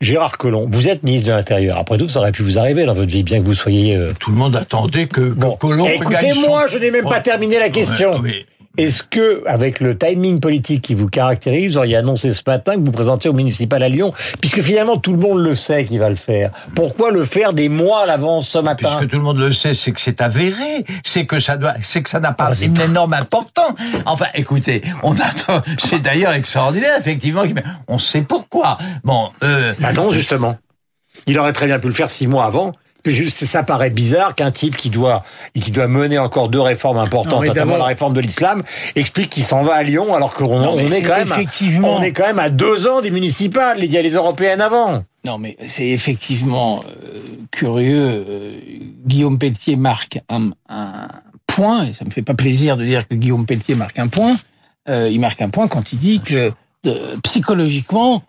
Gérard 0.01 0.37
Collomb, 0.37 0.67
vous 0.69 0.87
êtes 0.89 1.03
ministre 1.03 1.27
de 1.29 1.33
l'Intérieur. 1.33 1.77
Après 1.77 1.97
tout, 1.97 2.09
ça 2.09 2.19
aurait 2.19 2.31
pu 2.33 2.43
vous 2.43 2.59
arriver 2.59 2.85
dans 2.85 2.93
votre 2.93 3.09
vie, 3.11 3.23
bien 3.23 3.39
que 3.39 3.45
vous 3.45 3.53
soyez. 3.53 3.95
euh, 3.95 4.11
Tout 4.19 4.31
le 4.31 4.37
monde 4.37 4.55
attendait 4.55 5.07
que, 5.07 5.21
que 5.21 5.33
Bon, 5.33 5.55
Colomb 5.55 5.85
gagne 5.85 5.95
écoutez-moi, 5.95 6.63
son- 6.63 6.73
je 6.73 6.77
n'ai 6.77 6.91
même 6.91 7.05
pas 7.05 7.21
terminé 7.21 7.57
la 7.57 7.69
question. 7.69 8.13
Ouais, 8.15 8.19
oui. 8.21 8.45
Est-ce 8.75 9.03
que, 9.03 9.43
avec 9.45 9.79
le 9.79 9.95
timing 9.95 10.39
politique 10.39 10.81
qui 10.81 10.95
vous 10.95 11.07
caractérise, 11.07 11.73
vous 11.73 11.77
auriez 11.77 11.95
annoncé 11.95 12.31
ce 12.31 12.41
matin 12.47 12.73
que 12.73 12.79
vous 12.79 12.91
présentez 12.91 13.29
au 13.29 13.33
municipal 13.33 13.83
à 13.83 13.87
Lyon, 13.87 14.13
puisque 14.41 14.61
finalement 14.61 14.97
tout 14.97 15.11
le 15.11 15.19
monde 15.19 15.43
le 15.43 15.53
sait 15.53 15.85
qu'il 15.85 15.99
va 15.99 16.09
le 16.09 16.15
faire. 16.15 16.51
Pourquoi 16.73 17.11
le 17.11 17.23
faire 17.23 17.53
des 17.53 17.69
mois 17.69 18.01
à 18.01 18.05
l'avance 18.07 18.49
ce 18.49 18.57
matin? 18.57 18.95
Puisque 18.97 19.11
tout 19.11 19.17
le 19.17 19.23
monde 19.23 19.37
le 19.37 19.51
sait, 19.51 19.75
c'est 19.75 19.91
que 19.91 20.01
c'est 20.01 20.21
avéré, 20.21 20.85
c'est 21.03 21.27
que 21.27 21.37
ça 21.37 21.57
doit, 21.57 21.75
c'est 21.81 22.01
que 22.01 22.09
ça 22.09 22.19
n'a 22.19 22.31
pas 22.31 22.47
Ah, 22.49 22.55
c'est 22.55 22.65
une 22.65 22.81
énorme 22.81 23.13
importance. 23.13 23.73
Enfin, 24.07 24.25
écoutez, 24.33 24.81
on 25.03 25.13
attend. 25.19 25.61
C'est 25.77 26.01
d'ailleurs 26.01 26.33
extraordinaire, 26.33 26.97
effectivement. 26.99 27.43
On 27.87 27.99
sait 27.99 28.21
pourquoi. 28.21 28.79
Bon, 29.03 29.29
euh, 29.43 29.73
Bah 29.79 29.93
non, 29.93 30.09
justement. 30.09 30.57
Il 31.27 31.37
aurait 31.37 31.53
très 31.53 31.67
bien 31.67 31.77
pu 31.77 31.87
le 31.87 31.93
faire 31.93 32.09
six 32.09 32.25
mois 32.25 32.45
avant. 32.45 32.71
Ça 33.29 33.63
paraît 33.63 33.89
bizarre 33.89 34.33
qu'un 34.33 34.51
type 34.51 34.77
qui 34.77 34.89
doit, 34.89 35.23
qui 35.59 35.71
doit 35.71 35.87
mener 35.87 36.17
encore 36.19 36.47
deux 36.49 36.61
réformes 36.61 36.97
importantes, 36.97 37.45
notamment 37.45 37.77
la 37.77 37.85
réforme 37.85 38.13
de 38.13 38.21
l'islam, 38.21 38.63
explique 38.95 39.29
qu'il 39.29 39.43
s'en 39.43 39.63
va 39.63 39.75
à 39.75 39.83
Lyon 39.83 40.15
alors 40.15 40.33
qu'on 40.33 40.45
on 40.45 40.77
est 40.77 41.01
quand 41.01 41.09
même, 41.17 41.31
à, 41.31 41.35
effectivement- 41.35 41.95
on 41.97 42.01
est 42.01 42.11
quand 42.13 42.25
même 42.25 42.39
à 42.39 42.49
deux 42.49 42.87
ans 42.87 43.01
des 43.01 43.11
municipales. 43.11 43.83
Il 43.83 43.91
y 43.91 43.97
a 43.97 44.01
les 44.01 44.11
européennes 44.11 44.61
avant. 44.61 45.03
Non, 45.25 45.37
mais 45.37 45.57
c'est 45.65 45.87
effectivement 45.87 46.83
euh, 46.87 47.19
curieux. 47.51 48.25
euh, 48.27 48.51
Guillaume 49.05 49.37
Pelletier 49.37 49.75
marque 49.75 50.19
un, 50.29 50.51
un 50.69 51.07
point, 51.45 51.85
et 51.87 51.93
ça 51.93 52.05
me 52.05 52.09
fait 52.11 52.21
pas 52.21 52.33
plaisir 52.33 52.77
de 52.77 52.85
dire 52.85 53.07
que 53.07 53.15
Guillaume 53.15 53.45
Pelletier 53.45 53.75
marque 53.75 53.99
un 53.99 54.07
point. 54.07 54.37
Euh, 54.89 55.09
il 55.11 55.19
marque 55.19 55.41
un 55.41 55.49
point 55.49 55.67
quand 55.67 55.91
il 55.93 55.99
dit 55.99 56.19
que 56.21 56.51
psychologiquement, 57.23 58.23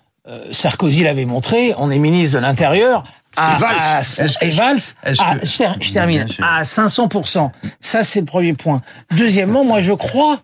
Sarkozy 0.52 1.02
l'avait 1.04 1.24
montré, 1.26 1.74
on 1.78 1.90
est 1.90 1.98
ministre 1.98 2.36
de 2.38 2.42
l'Intérieur. 2.42 3.04
À, 3.36 3.56
Et 3.56 3.60
Valls. 3.60 3.76
à- 3.80 4.00
et 4.44 4.50
je- 4.50 4.56
Valls, 4.56 4.76
est-ce 5.04 5.20
à- 5.22 5.34
que- 5.38 5.46
je, 5.46 5.56
ter- 5.58 5.76
je 5.80 5.92
termine, 5.92 6.26
à 6.40 6.62
500%. 6.62 7.50
Ça, 7.80 8.04
c'est 8.04 8.20
le 8.20 8.26
premier 8.26 8.52
point. 8.52 8.80
Deuxièmement, 9.16 9.64
moi, 9.64 9.80
je 9.80 9.92
crois, 9.92 10.40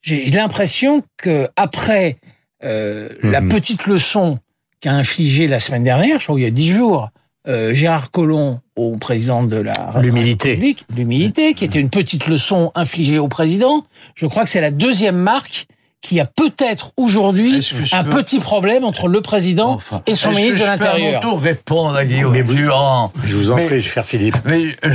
j'ai 0.00 0.24
l'impression 0.26 1.02
que 1.18 1.48
après 1.56 2.16
euh, 2.64 3.08
la 3.24 3.40
Mhm. 3.40 3.48
petite 3.48 3.86
leçon 3.86 4.38
qu'a 4.80 4.92
infligée 4.92 5.48
la 5.48 5.58
semaine 5.58 5.82
dernière, 5.84 6.20
je 6.20 6.24
crois 6.24 6.36
qu'il 6.36 6.44
y 6.44 6.46
a 6.46 6.50
dix 6.50 6.70
jours, 6.70 7.10
euh, 7.48 7.74
Gérard 7.74 8.12
Collomb 8.12 8.60
au 8.76 8.96
président 8.98 9.42
de 9.42 9.56
la 9.56 9.92
L'humilité. 10.00 10.50
République, 10.50 10.84
l'humilité, 10.94 11.54
qui 11.54 11.64
était 11.64 11.80
une 11.80 11.90
petite 11.90 12.28
leçon 12.28 12.70
infligée 12.76 13.18
au 13.18 13.26
président, 13.26 13.84
je 14.14 14.26
crois 14.26 14.44
que 14.44 14.48
c'est 14.48 14.60
la 14.60 14.70
deuxième 14.70 15.16
marque 15.16 15.66
qui 16.02 16.18
a 16.20 16.24
peut-être 16.26 16.90
aujourd'hui 16.96 17.64
un 17.92 18.02
peux- 18.04 18.10
petit 18.22 18.40
problème 18.40 18.84
entre 18.84 19.06
le 19.08 19.20
président 19.20 19.70
Enfin, 19.74 20.02
et 20.06 20.14
son 20.16 20.30
ministre 20.30 20.50
que 20.50 20.52
de 20.54 20.58
je 20.58 20.64
peux 20.64 20.68
à 20.68 20.76
l'Intérieur. 20.76 21.22
mon 21.24 21.30
tour 21.30 21.40
répondre 21.40 21.96
à 21.96 22.04
Guillaume 22.04 22.32
Mais 22.32 22.42
Durand. 22.42 23.12
Je 23.24 23.36
vous 23.36 23.50
en 23.50 23.54
Mais- 23.54 23.66
prie, 23.66 23.82
cher 23.82 24.04
Philippe. 24.04 24.36
Mais 24.44 24.76
euh, 24.84 24.90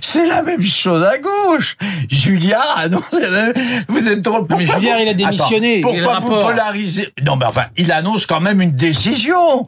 c'est 0.00 0.26
la 0.26 0.42
même 0.42 0.62
chose 0.62 1.02
à 1.04 1.18
gauche. 1.18 1.76
Julliard 2.08 2.78
annonce. 2.78 3.02
Vous 3.88 4.08
êtes 4.08 4.22
trop. 4.22 4.46
Mais 4.56 4.64
Julliard, 4.64 4.96
vous- 4.98 5.02
il 5.02 5.08
a 5.08 5.14
démissionné. 5.14 5.78
Attends, 5.80 5.92
y 5.92 5.98
a 5.98 6.02
pourquoi 6.04 6.18
vous 6.20 6.34
rapport. 6.34 6.50
polarisez 6.50 7.08
Non, 7.26 7.34
mais 7.36 7.46
enfin, 7.46 7.64
il 7.76 7.90
annonce 7.90 8.24
quand 8.26 8.40
même 8.40 8.60
une 8.60 8.76
décision. 8.76 9.66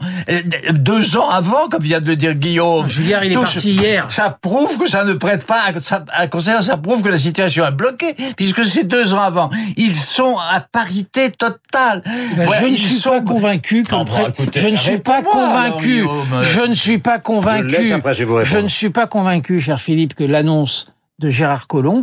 Deux 0.72 1.16
ans 1.16 1.28
avant, 1.30 1.68
comme 1.68 1.82
vient 1.82 2.00
de 2.00 2.06
le 2.06 2.16
dire 2.16 2.34
Guillaume. 2.34 2.88
Julliard, 2.88 3.24
il 3.24 3.32
est 3.32 3.34
parti 3.34 3.58
ce- 3.60 3.66
hier. 3.66 4.06
Ça 4.10 4.30
prouve 4.40 4.78
que 4.78 4.88
ça 4.88 5.04
ne 5.04 5.14
prête 5.14 5.44
pas 5.46 5.62
à, 5.66 6.02
à 6.22 6.26
considérer, 6.28 6.62
ça 6.62 6.76
prouve 6.76 7.02
que 7.02 7.08
la 7.08 7.18
situation 7.18 7.64
est 7.66 7.72
bloquée, 7.72 8.14
puisque 8.36 8.64
c'est 8.64 8.84
deux 8.84 9.14
ans 9.14 9.20
avant. 9.22 9.50
Ils 9.76 9.96
sont 9.96 10.36
à 10.50 10.60
parité 10.60 11.30
totale. 11.30 12.02
Ben, 12.36 12.48
Ouais, 12.48 12.56
je 12.60 12.66
ne 12.66 12.76
suis 12.76 12.96
sont- 12.96 13.10
pas 13.10 13.20
convaincu 13.20 13.84
Ah, 13.90 14.02
écoutez, 14.28 14.60
je 14.60 14.68
ne 14.68 14.76
suis 14.76 14.98
pas 14.98 15.16
alors, 15.18 15.32
convaincu. 15.32 15.86
Guillaume. 16.02 16.42
Je 16.42 16.60
ne 16.62 16.74
suis 16.74 16.98
pas 16.98 17.18
convaincu. 17.18 17.92
après, 17.92 18.14
je 18.14 18.58
ne 18.58 18.68
suis 18.68 18.90
pas 18.90 19.06
convaincu, 19.06 19.60
cher 19.60 19.80
Philippe, 19.80 20.14
que 20.14 20.24
l'annonce 20.24 20.86
de 21.18 21.28
Gérard 21.30 21.66
Collomb 21.66 22.02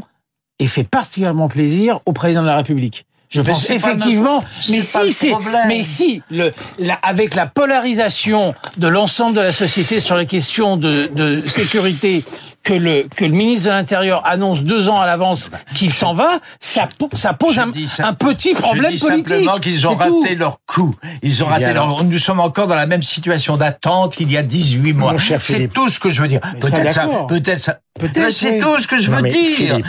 ait 0.60 0.68
fait 0.68 0.84
particulièrement 0.84 1.48
plaisir 1.50 2.00
au 2.06 2.14
président 2.14 2.42
de 2.42 2.48
la 2.48 2.56
République. 2.58 3.06
Je 3.30 3.42
pense 3.42 3.70
effectivement, 3.70 4.44
mais 4.70 4.82
si 4.82 5.12
c'est, 5.14 5.32
mais 5.68 5.86
si 5.86 6.22
le, 6.30 6.52
la- 6.80 6.96
avec 7.02 7.34
la 7.34 7.46
polarisation 7.46 8.54
de 8.78 8.88
l'ensemble 8.90 9.38
de 9.38 9.42
la 9.42 9.54
société 9.54 10.02
sur 10.02 10.18
les 10.18 10.26
questions 10.26 10.76
de, 10.76 11.10
de 11.16 11.48
sécurité 11.48 12.26
que 12.64 12.74
le 12.74 13.08
que 13.16 13.26
le 13.26 13.32
ministre 13.32 13.66
de 13.66 13.72
l'Intérieur 13.72 14.22
annonce 14.26 14.62
deux 14.64 14.88
ans 14.88 15.02
à 15.02 15.06
l'avance 15.08 15.50
qu'il 15.74 15.92
s'en 15.92 16.14
va, 16.14 16.40
ça, 16.60 16.88
ça 17.14 17.34
pose 17.34 17.58
un, 17.60 17.68
dis 17.68 17.88
ça- 17.88 18.08
un 18.08 18.14
petit 18.14 18.54
problème 18.54 18.92
je 18.92 18.98
dis 18.98 19.02
politique. 19.02 19.28
simplement 19.30 19.58
qu'ils 19.58 19.88
ont 19.88 19.96
tout. 19.96 20.22
raté 20.22 20.36
leur 20.36 20.58
coup. 20.68 20.94
Ils 21.24 21.44
ont 21.44 21.48
raté 21.48 21.74
leur... 21.74 22.04
Nous 22.04 22.18
sommes 22.20 22.40
encore 22.40 22.68
dans 22.68 22.76
la 22.76 22.86
même 22.86 23.02
situation 23.02 23.58
d'attente 23.58 24.16
qu'il 24.16 24.32
y 24.32 24.38
a 24.38 24.44
18 24.44 24.94
mois. 24.94 25.16
C'est 25.42 25.68
tout 25.74 25.90
ce 25.90 26.00
que 26.00 26.10
je 26.10 26.22
veux 26.22 26.28
dire. 26.28 26.40
Peut-être 26.60 26.92
ça, 26.94 27.08
peut-être 27.28 27.60
ça. 27.60 27.80
Peut-être, 28.00 28.32
C'est 28.32 28.60
tout 28.60 28.78
ce 28.80 28.88
que 28.88 28.98
je 29.00 29.12
Non, 29.12 29.18
veux 29.18 29.28
dire. 29.30 29.80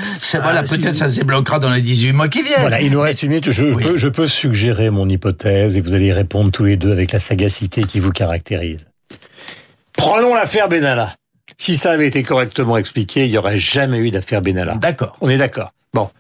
Voilà, 0.43 0.61
Ah, 0.61 0.67
si 0.67 0.76
peut-être 0.76 0.93
vous- 0.93 0.99
ça 0.99 1.09
se 1.09 1.17
débloquera 1.17 1.59
dans 1.61 1.71
les 1.71 1.83
18 1.83 2.12
mois 2.12 2.29
qui 2.29 2.43
viennent. 2.43 2.61
Voilà, 2.61 2.81
il 2.81 2.91
nous 2.91 3.00
reste 3.00 3.23
une 3.23 3.29
minute. 3.29 3.50
Je, 3.52 3.64
Oui. 3.64 3.85
peux, 3.85 3.97
je 3.97 4.09
peux 4.09 4.26
suggérer 4.26 4.91
mon 4.91 5.09
hypothèse 5.09 5.76
et 5.76 5.81
vous 5.81 5.95
allez 5.95 6.07
y 6.07 6.12
répondre 6.12 6.50
tous 6.50 6.64
les 6.64 6.76
deux 6.76 6.91
avec 6.91 7.12
la 7.12 7.19
sagacité 7.21 7.83
qui 7.85 8.00
vous 8.00 8.11
caractérise. 8.11 8.87
Prenons 9.93 10.35
l'affaire 10.35 10.69
Benalla. 10.69 11.14
Si 11.59 11.76
ça 11.76 11.92
avait 11.92 12.06
été 12.06 12.23
correctement 12.23 12.76
expliqué, 12.76 13.26
il 13.26 13.30
n'y 13.30 13.38
aurait 13.38 13.59
jamais 13.59 13.99
eu 13.99 14.11
d'affaire 14.11 14.42
Benalla. 14.42 14.75
D'accord. 14.75 15.16
On 15.21 15.28
est 15.28 15.38
d'accord. 15.38 15.73
Bon. 15.94 16.11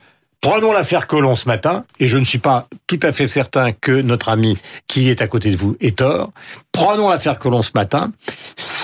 Prenons 0.40 0.72
l'affaire 0.72 1.06
Colomb 1.06 1.36
ce 1.36 1.46
matin, 1.46 1.84
et 2.00 2.08
je 2.08 2.18
ne 2.18 2.24
suis 2.24 2.38
pas 2.38 2.66
tout 2.88 2.98
à 3.02 3.12
fait 3.12 3.28
certain 3.28 3.70
que 3.70 3.92
notre 3.92 4.28
ami 4.28 4.58
qui 4.88 5.08
est 5.08 5.22
à 5.22 5.28
côté 5.28 5.52
de 5.52 5.56
vous 5.56 5.76
ait 5.80 5.92
tort. 5.92 6.32
Prenons 6.72 7.08
l'affaire 7.08 7.38
Colomb 7.38 7.62
ce 7.62 7.70
matin. 7.76 8.10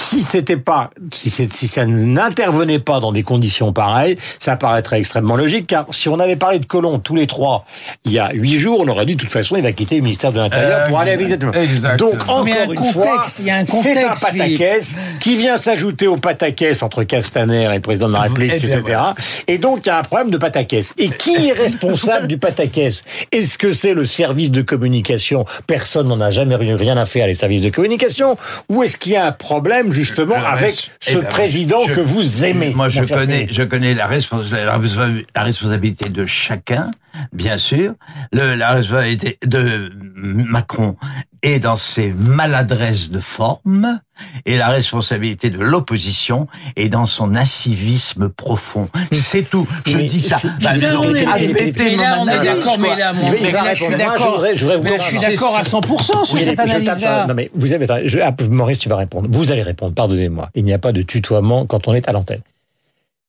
Si 0.09 0.23
c'était 0.23 0.57
pas, 0.57 0.91
si, 1.12 1.29
ça 1.69 1.85
n'intervenait 1.85 2.79
pas 2.79 2.99
dans 2.99 3.12
des 3.12 3.23
conditions 3.23 3.75
pareilles, 3.75 4.17
ça 4.38 4.57
paraîtrait 4.57 5.00
extrêmement 5.00 5.37
logique, 5.37 5.67
car 5.67 5.85
si 5.91 6.09
on 6.09 6.19
avait 6.19 6.37
parlé 6.37 6.59
de 6.59 6.65
Colomb 6.65 6.99
tous 6.99 7.15
les 7.15 7.27
trois 7.27 7.67
il 8.07 8.12
y 8.12 8.19
a 8.19 8.31
huit 8.33 8.57
jours, 8.57 8.81
on 8.81 8.88
aurait 8.88 9.05
dit 9.05 9.17
de 9.17 9.21
toute 9.21 9.31
façon 9.31 9.57
il 9.57 9.62
va 9.62 9.73
quitter 9.73 9.97
le 9.97 10.03
ministère 10.03 10.33
de 10.33 10.38
l'Intérieur 10.38 10.88
pour 10.88 10.99
aller 10.99 11.11
à 11.12 11.17
Visitement. 11.17 11.53
exactement. 11.53 11.97
Donc 12.11 12.23
encore 12.23 12.45
Mais 12.45 12.59
un 12.59 12.65
une 12.65 12.75
contexte, 12.75 12.93
fois, 12.93 13.53
un 13.53 13.67
c'est 13.67 14.03
un 14.03 14.15
pataquès 14.15 14.97
qui 15.21 15.37
vient 15.37 15.59
s'ajouter 15.59 16.07
au 16.07 16.17
pataquès 16.17 16.83
entre 16.83 17.05
Castaner 17.05 17.65
et 17.65 17.75
le 17.75 17.81
président 17.81 18.09
de 18.09 18.15
la 18.15 18.21
République, 18.21 18.53
Eh 18.57 18.59
bien, 18.61 18.69
etc. 18.79 18.81
voilà. 18.87 19.15
Et 19.47 19.59
donc, 19.59 19.81
il 19.85 19.88
y 19.88 19.91
a 19.91 19.99
un 19.99 20.03
problème 20.03 20.31
de 20.31 20.38
pataquès. 20.38 20.95
Et 20.97 21.11
qui 21.11 21.49
est 21.49 21.53
responsable 21.53 22.29
du 22.29 22.38
pataquès? 22.38 23.05
Est-ce 23.33 23.59
que 23.59 23.73
c'est 23.73 23.95
le 23.95 24.07
service 24.07 24.50
de 24.50 24.62
communication? 24.62 25.45
Personne 25.67 26.09
n'en 26.09 26.21
a 26.21 26.31
jamais 26.31 26.57
rien 26.57 26.77
rien 26.77 26.97
à 26.97 27.05
faire, 27.05 27.27
les 27.27 27.35
services 27.35 27.62
de 27.62 27.71
communication. 27.71 28.37
Ou 28.69 28.85
est-ce 28.85 28.97
qu'il 28.97 29.12
y 29.12 29.17
a 29.17 29.27
un 29.27 29.33
problème, 29.33 29.93
justement, 30.05 30.38
Le 30.38 30.47
avec 30.47 30.90
ce 31.00 31.11
eh 31.11 31.14
ben, 31.21 31.25
président 31.28 31.81
je- 31.87 31.95
que 31.95 32.00
vous 32.00 32.45
aimez 32.45 32.73
Moi, 32.75 32.88
je 32.88 33.05
connais, 33.05 33.38
Philippe 33.40 33.52
je 33.52 33.62
connais 33.64 33.95
la, 33.95 34.07
respons- 34.07 34.43
la, 34.52 34.78
respons- 34.78 35.25
la 35.35 35.43
responsabilité 35.43 36.09
de 36.09 36.26
chacun, 36.26 36.90
bien 37.33 37.59
sûr. 37.59 37.95
Le, 38.33 38.55
la 38.55 38.73
responsabilité 38.73 39.38
de 39.45 39.90
Macron 40.14 40.97
est 41.42 41.59
dans 41.59 41.76
ses 41.76 42.12
maladresses 42.12 43.11
de 43.11 43.21
forme, 43.21 44.00
et 44.47 44.57
la 44.57 44.68
responsabilité 44.68 45.50
de 45.50 45.59
l'opposition 45.61 46.49
est 46.76 46.88
dans 46.88 47.07
son 47.07 47.37
incivisme 47.37 48.28
profond. 48.28 48.88
C'est 49.12 49.49
tout. 49.49 49.66
Je 49.87 49.99
Mais- 49.99 50.04
dis 50.04 50.21
ça. 50.21 50.40
Bah, 50.61 50.75
ça, 50.75 50.92
non, 50.92 51.02
admettez 51.02 51.73
mais 51.85 51.97
mon 51.97 52.02
là, 52.02 52.18
on 52.21 52.28
est 52.28 52.33
analyse, 52.33 52.50
d'accord, 52.64 52.78
mais 52.78 52.97
là, 52.97 53.12
moi, 53.12 53.30
mais 53.40 53.52
là, 53.52 53.75
je 53.75 53.85
suis 53.85 53.95
d'accord. 53.97 54.45
je 54.54 54.66
Mais 54.83 54.99
je 54.99 55.04
suis 55.04 55.18
d'accord 55.18 55.57
à 55.57 55.62
100% 55.62 56.25
sur 56.25 56.35
Oui, 56.35 56.45
cette 56.45 56.59
analyse-là. 56.59 57.26
Non 57.26 57.35
mais 57.35 57.50
vous 57.54 57.73
avez 57.73 57.87
je, 58.09 58.18
ah, 58.21 58.35
Maurice, 58.50 58.78
tu 58.80 58.88
vas 58.88 58.97
répondre. 58.97 59.28
Vous 59.30 59.50
allez 59.52 59.62
répondre. 59.62 59.95
Pardonnez-moi. 59.95 60.50
Il 60.54 60.64
n'y 60.64 60.73
a 60.73 60.78
pas 60.78 60.92
de 60.92 61.02
tutoiement 61.02 61.66
quand 61.66 61.88
on 61.88 61.95
est 61.95 62.09
à 62.09 62.12
l'antenne. 62.12 62.40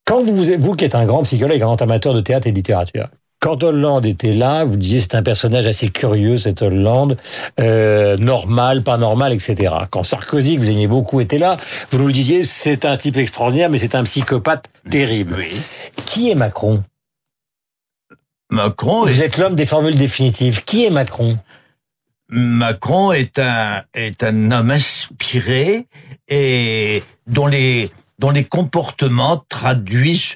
Quand 0.05 0.23
vous, 0.23 0.43
vous 0.59 0.75
qui 0.75 0.85
êtes 0.85 0.95
un 0.95 1.05
grand 1.05 1.21
psychologue, 1.23 1.61
un 1.61 1.65
grand 1.65 1.81
amateur 1.83 2.13
de 2.15 2.21
théâtre 2.21 2.47
et 2.47 2.51
de 2.51 2.55
littérature, 2.55 3.07
quand 3.39 3.63
Hollande 3.63 4.05
était 4.05 4.33
là, 4.33 4.65
vous 4.65 4.75
disiez 4.75 5.01
c'est 5.01 5.15
un 5.15 5.23
personnage 5.23 5.65
assez 5.65 5.89
curieux, 5.89 6.37
cet 6.37 6.61
Hollande, 6.61 7.17
euh, 7.59 8.17
normal, 8.17 8.83
pas 8.83 8.97
normal, 8.97 9.33
etc. 9.33 9.73
Quand 9.89 10.03
Sarkozy, 10.03 10.55
que 10.55 10.61
vous 10.61 10.69
aimiez 10.69 10.87
beaucoup, 10.87 11.21
était 11.21 11.37
là, 11.37 11.57
vous 11.91 11.99
nous 11.99 12.11
disiez 12.11 12.43
c'est 12.43 12.85
un 12.85 12.97
type 12.97 13.17
extraordinaire, 13.17 13.69
mais 13.69 13.77
c'est 13.77 13.95
un 13.95 14.03
psychopathe 14.03 14.65
terrible. 14.89 15.35
Oui. 15.37 15.61
Qui 16.05 16.29
est 16.29 16.35
Macron? 16.35 16.83
Macron 18.49 19.05
est 19.05 19.13
Vous 19.13 19.21
êtes 19.21 19.37
l'homme 19.37 19.55
des 19.55 19.65
formules 19.65 19.97
définitives. 19.97 20.63
Qui 20.63 20.85
est 20.85 20.89
Macron? 20.89 21.37
Macron 22.29 23.11
est 23.11 23.39
un 23.39 23.83
est 23.93 24.23
un 24.23 24.51
homme 24.51 24.69
inspiré 24.71 25.87
et 26.27 27.03
dont 27.25 27.47
les 27.47 27.89
dont 28.19 28.31
les 28.31 28.43
comportements 28.43 29.43
traduisent 29.49 30.35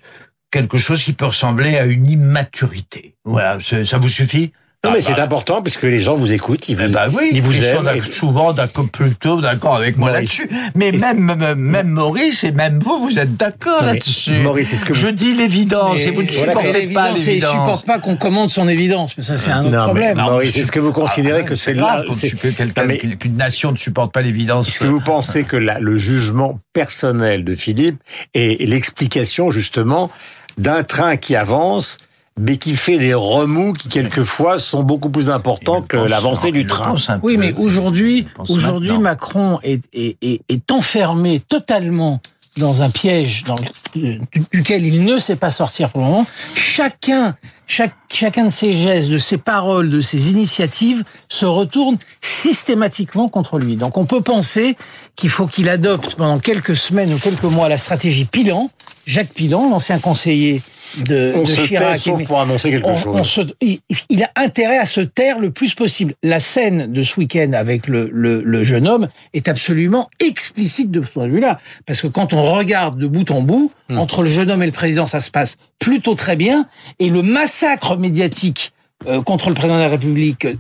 quelque 0.54 0.78
chose 0.78 1.04
qui 1.04 1.12
peut 1.14 1.26
ressembler 1.26 1.78
à 1.78 1.86
une 1.86 2.10
immaturité. 2.10 3.16
Voilà, 3.26 3.58
c'est- 3.66 3.86
ça 3.86 3.98
vous 3.98 4.08
suffit? 4.10 4.52
Non, 4.86 4.92
mais 4.92 4.98
Ah, 5.00 5.02
c'est 5.02 5.16
bah, 5.16 5.24
important 5.24 5.62
parce 5.62 5.78
que 5.78 5.88
les 5.88 6.02
gens 6.02 6.16
vous 6.16 6.34
écoutent, 6.34 6.68
ils 6.68 6.76
vous, 6.76 6.84
eh 6.84 6.88
ben 6.90 7.10
oui, 7.14 7.30
ils 7.32 7.42
vous 7.42 7.54
ils 7.54 7.64
sont 7.64 7.88
aiment. 7.88 8.04
et- 8.06 8.10
souvent 8.10 8.52
d'accord, 8.52 8.90
plutôt 8.90 9.40
d'accord 9.40 9.78
avec 9.78 9.96
moi 9.96 10.12
Maurice. 10.12 10.40
là-dessus. 10.40 10.50
Mais 10.76 10.90
Et 10.90 10.98
même, 10.98 11.20
même 11.38 11.56
même 11.56 11.88
Maurice 11.88 12.44
et 12.44 12.52
même 12.52 12.80
vous, 12.80 13.00
vous 13.02 13.18
êtes 13.18 13.38
d'accord 13.38 13.78
mais 13.84 13.94
là-dessus. 13.94 14.34
Maurice, 14.40 14.74
est-ce 14.74 14.84
que 14.84 14.92
vous- 14.92 15.00
je 15.00 15.08
dis 15.08 15.36
l'évidence 15.36 16.02
et 16.02 16.08
Mais 16.08 16.12
vous 16.12 16.24
ne 16.24 16.28
voilà, 16.32 16.52
supportez 16.52 16.74
l'évidence, 16.82 17.04
pas 17.14 17.18
et 17.18 17.22
Il 17.22 17.26
l'évidence. 17.28 17.52
supporte 17.52 17.86
pas 17.86 18.00
qu'on 18.00 18.18
commande 18.18 18.50
son 18.50 18.68
évidence, 18.68 19.16
mais 19.18 19.24
ça 19.24 19.38
c'est 19.38 19.52
un 19.52 19.62
autre 19.62 19.70
Non, 19.70 19.78
mais 19.80 19.86
problème. 19.86 20.18
non, 20.18 20.24
Maurice, 20.26 20.54
mais 20.58 20.62
est-ce 20.64 20.72
que 20.74 20.82
vous 20.82 20.92
considérez 20.92 21.46
que 21.46 21.56
c'est 21.56 21.76
grave 21.76 22.04
là 22.06 22.14
c'est- 22.14 22.86
mais- 22.86 22.98
qu'une 23.16 23.38
nation 23.38 23.72
ne 23.72 23.78
supporte 23.78 24.12
pas 24.14 24.22
l'évidence 24.22 24.68
Est-ce 24.68 24.80
que 24.82 24.84
vous 24.86 25.00
pensez 25.00 25.46
que 25.46 25.56
la- 25.56 25.80
le 25.80 25.98
jugement 25.98 26.60
personnel 26.74 27.46
de 27.46 27.56
Philippe 27.56 28.02
est 28.34 28.60
l'explication 28.68 29.50
justement 29.50 30.12
d'un 30.58 30.84
train 30.84 31.18
qui 31.18 31.36
avance, 31.36 31.98
mais 32.40 32.58
qui 32.58 32.76
fait 32.76 32.98
des 32.98 33.14
remous 33.14 33.74
qui 33.74 33.90
quelquefois 33.90 34.58
sont 34.60 34.82
beaucoup 34.84 35.10
plus 35.10 35.30
importants 35.30 35.82
que 35.82 35.98
l'avancée 35.98 36.52
du 36.52 36.66
train 36.66 36.86
Oui, 37.24 37.38
mais 37.38 37.54
aujourd'hui, 37.54 38.28
aujourd'hui. 38.50 38.98
Macron 38.98 39.60
est, 39.64 39.84
est, 39.94 40.18
est, 40.24 40.42
est 40.50 40.72
enfermé 40.72 41.40
totalement 41.40 42.20
dans 42.58 42.82
un 42.84 42.90
piège 42.92 43.44
dans 43.46 43.56
le- 43.96 44.20
duquel 44.52 44.86
il 44.86 45.06
ne 45.06 45.18
sait 45.20 45.36
pas 45.36 45.50
sortir 45.52 45.90
pour 45.90 46.02
le 46.02 46.08
moment. 46.08 46.26
Chacun, 46.54 47.36
chaque, 47.66 47.96
chacun 48.12 48.46
de 48.46 48.50
ses 48.52 48.76
gestes, 48.76 49.10
de 49.10 49.18
ses 49.18 49.38
paroles, 49.38 49.90
de 49.90 50.02
ses 50.02 50.30
initiatives 50.32 51.04
se 51.30 51.46
retourne 51.48 51.98
systématiquement 52.22 53.28
contre 53.30 53.58
lui. 53.58 53.76
Donc 53.76 53.98
on 53.98 54.06
peut 54.06 54.22
penser 54.22 54.76
qu'il 55.16 55.30
faut 55.30 55.48
qu'il 55.48 55.68
adopte 55.70 56.16
pendant 56.16 56.38
quelques 56.40 56.76
semaines 56.76 57.14
ou 57.14 57.18
quelques 57.18 57.44
mois 57.44 57.70
la 57.70 57.78
stratégie 57.80 58.26
Pilan. 58.26 58.70
Jacques 59.06 59.34
Pilan, 59.34 59.70
l'ancien 59.70 60.00
conseiller 60.00 60.62
de, 61.06 61.34
On 61.36 61.42
de 61.42 61.46
se 61.48 61.56
tait, 61.56 61.68
Chirac. 61.68 61.98
sauf 61.98 62.22
et- 62.22 62.26
pour 62.26 62.40
annoncer 62.40 62.70
quelque 62.70 62.88
on- 62.88 62.96
chose. 62.96 63.16
on 63.18 63.24
se- 63.24 63.42
il, 63.62 63.80
il 64.10 64.24
a 64.24 64.30
intérêt 64.36 64.78
à 64.78 64.86
se 64.86 65.02
taire 65.02 65.40
le 65.40 65.50
plus 65.52 65.74
possible. 65.74 66.14
La 66.24 66.40
scène 66.40 66.92
de 66.92 67.02
ce 67.04 67.20
week-end 67.20 67.52
avec 67.54 67.88
le, 67.88 68.10
le, 68.14 68.42
le 68.44 68.64
jeune 68.64 68.88
homme 68.88 69.10
est 69.34 69.48
absolument 69.48 70.10
explicite 70.20 70.92
de 70.92 71.02
ce 71.02 71.10
point 71.10 71.26
de 71.28 71.32
vue-là. 71.32 71.60
Parce 71.86 72.02
que 72.02 72.08
quand 72.08 72.34
on 72.34 72.44
regarde 72.54 73.00
de 73.00 73.08
bout 73.08 73.30
en 73.32 73.42
bout, 73.42 73.72
Hmm. 73.90 73.98
entre 73.98 74.22
le 74.24 74.30
jeune 74.30 74.50
homme 74.52 74.64
et 74.64 74.68
le 74.68 74.72
président, 74.72 75.06
ça 75.06 75.20
se 75.20 75.30
passe 75.32 75.58
plutôt 75.80 76.16
très 76.16 76.36
bien. 76.38 76.66
Et 77.00 77.10
le 77.10 77.22
massacre 77.22 77.98
médiatique 77.98 78.72
euh, 79.08 79.22
contre 79.22 79.50
le 79.50 79.56
président 79.56 79.76
de 79.76 79.82
la 79.82 79.90
République 79.90 80.46
euh, 80.46 80.54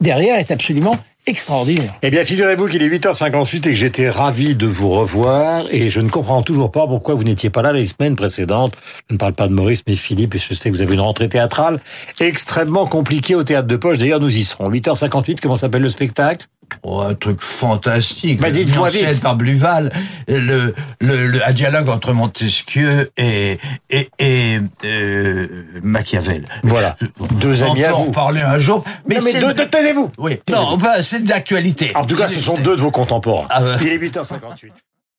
derrière 0.00 0.36
est 0.38 0.50
absolument 0.50 0.96
extraordinaire. 1.28 1.94
Eh 2.02 2.10
bien, 2.10 2.24
figurez-vous 2.24 2.68
qu'il 2.68 2.82
est 2.82 2.88
8h58 2.88 3.56
et 3.56 3.60
que 3.60 3.74
j'étais 3.74 4.08
ravi 4.08 4.54
de 4.54 4.66
vous 4.66 4.88
revoir 4.88 5.64
et 5.70 5.90
je 5.90 6.00
ne 6.00 6.08
comprends 6.08 6.42
toujours 6.42 6.72
pas 6.72 6.86
pourquoi 6.86 7.14
vous 7.14 7.24
n'étiez 7.24 7.50
pas 7.50 7.62
là 7.62 7.72
les 7.72 7.86
semaines 7.86 8.16
précédentes. 8.16 8.74
Je 9.08 9.14
ne 9.14 9.18
parle 9.18 9.34
pas 9.34 9.46
de 9.46 9.52
Maurice, 9.52 9.82
mais 9.86 9.94
Philippe, 9.94 10.34
et 10.34 10.38
je 10.38 10.54
sais 10.54 10.70
que 10.70 10.74
vous 10.74 10.82
avez 10.82 10.94
une 10.94 11.00
rentrée 11.00 11.28
théâtrale 11.28 11.80
extrêmement 12.20 12.86
compliquée 12.86 13.34
au 13.34 13.44
Théâtre 13.44 13.68
de 13.68 13.76
Poche. 13.76 13.98
D'ailleurs, 13.98 14.20
nous 14.20 14.36
y 14.36 14.44
serons. 14.44 14.70
8h58, 14.70 15.38
comment 15.42 15.56
s'appelle 15.56 15.82
le 15.82 15.90
spectacle? 15.90 16.46
Oh, 16.82 17.00
un 17.00 17.14
truc 17.14 17.40
fantastique. 17.40 18.40
Bah, 18.40 18.50
dites-moi 18.50 18.90
vite. 18.90 19.20
par 19.20 19.36
Bluval, 19.36 19.92
le, 20.28 20.74
le, 21.00 21.26
le- 21.26 21.46
un 21.46 21.52
dialogue 21.52 21.88
entre 21.88 22.12
Montesquieu 22.12 23.10
et, 23.16 23.58
et, 23.90 24.08
et 24.18 24.58
euh, 24.84 25.46
Machiavel. 25.82 26.44
Voilà. 26.62 26.96
Deux 27.32 27.62
On 27.62 27.72
amis 27.72 27.84
à 27.84 27.96
en 27.96 28.04
vous. 28.04 28.10
parler 28.12 28.42
un 28.42 28.58
jour. 28.58 28.84
Mais, 29.06 29.16
Non, 29.16 29.22
mais 29.24 29.32
c'est 29.32 29.40
de- 29.40 29.52
de- 29.52 29.64
tenez-vous 29.64 30.10
Oui. 30.18 30.38
Non, 30.50 30.76
bah, 30.76 31.02
c'est 31.02 31.22
de 31.24 31.28
l'actualité. 31.28 31.92
En 31.96 32.04
tout 32.04 32.16
cas, 32.16 32.28
ce 32.28 32.40
sont 32.40 32.54
deux 32.54 32.76
de 32.76 32.80
vos 32.80 32.90
contemporains. 32.90 33.46
Ah. 33.50 33.62
Il 33.80 33.88
est 33.88 33.98
8h58. 33.98 34.70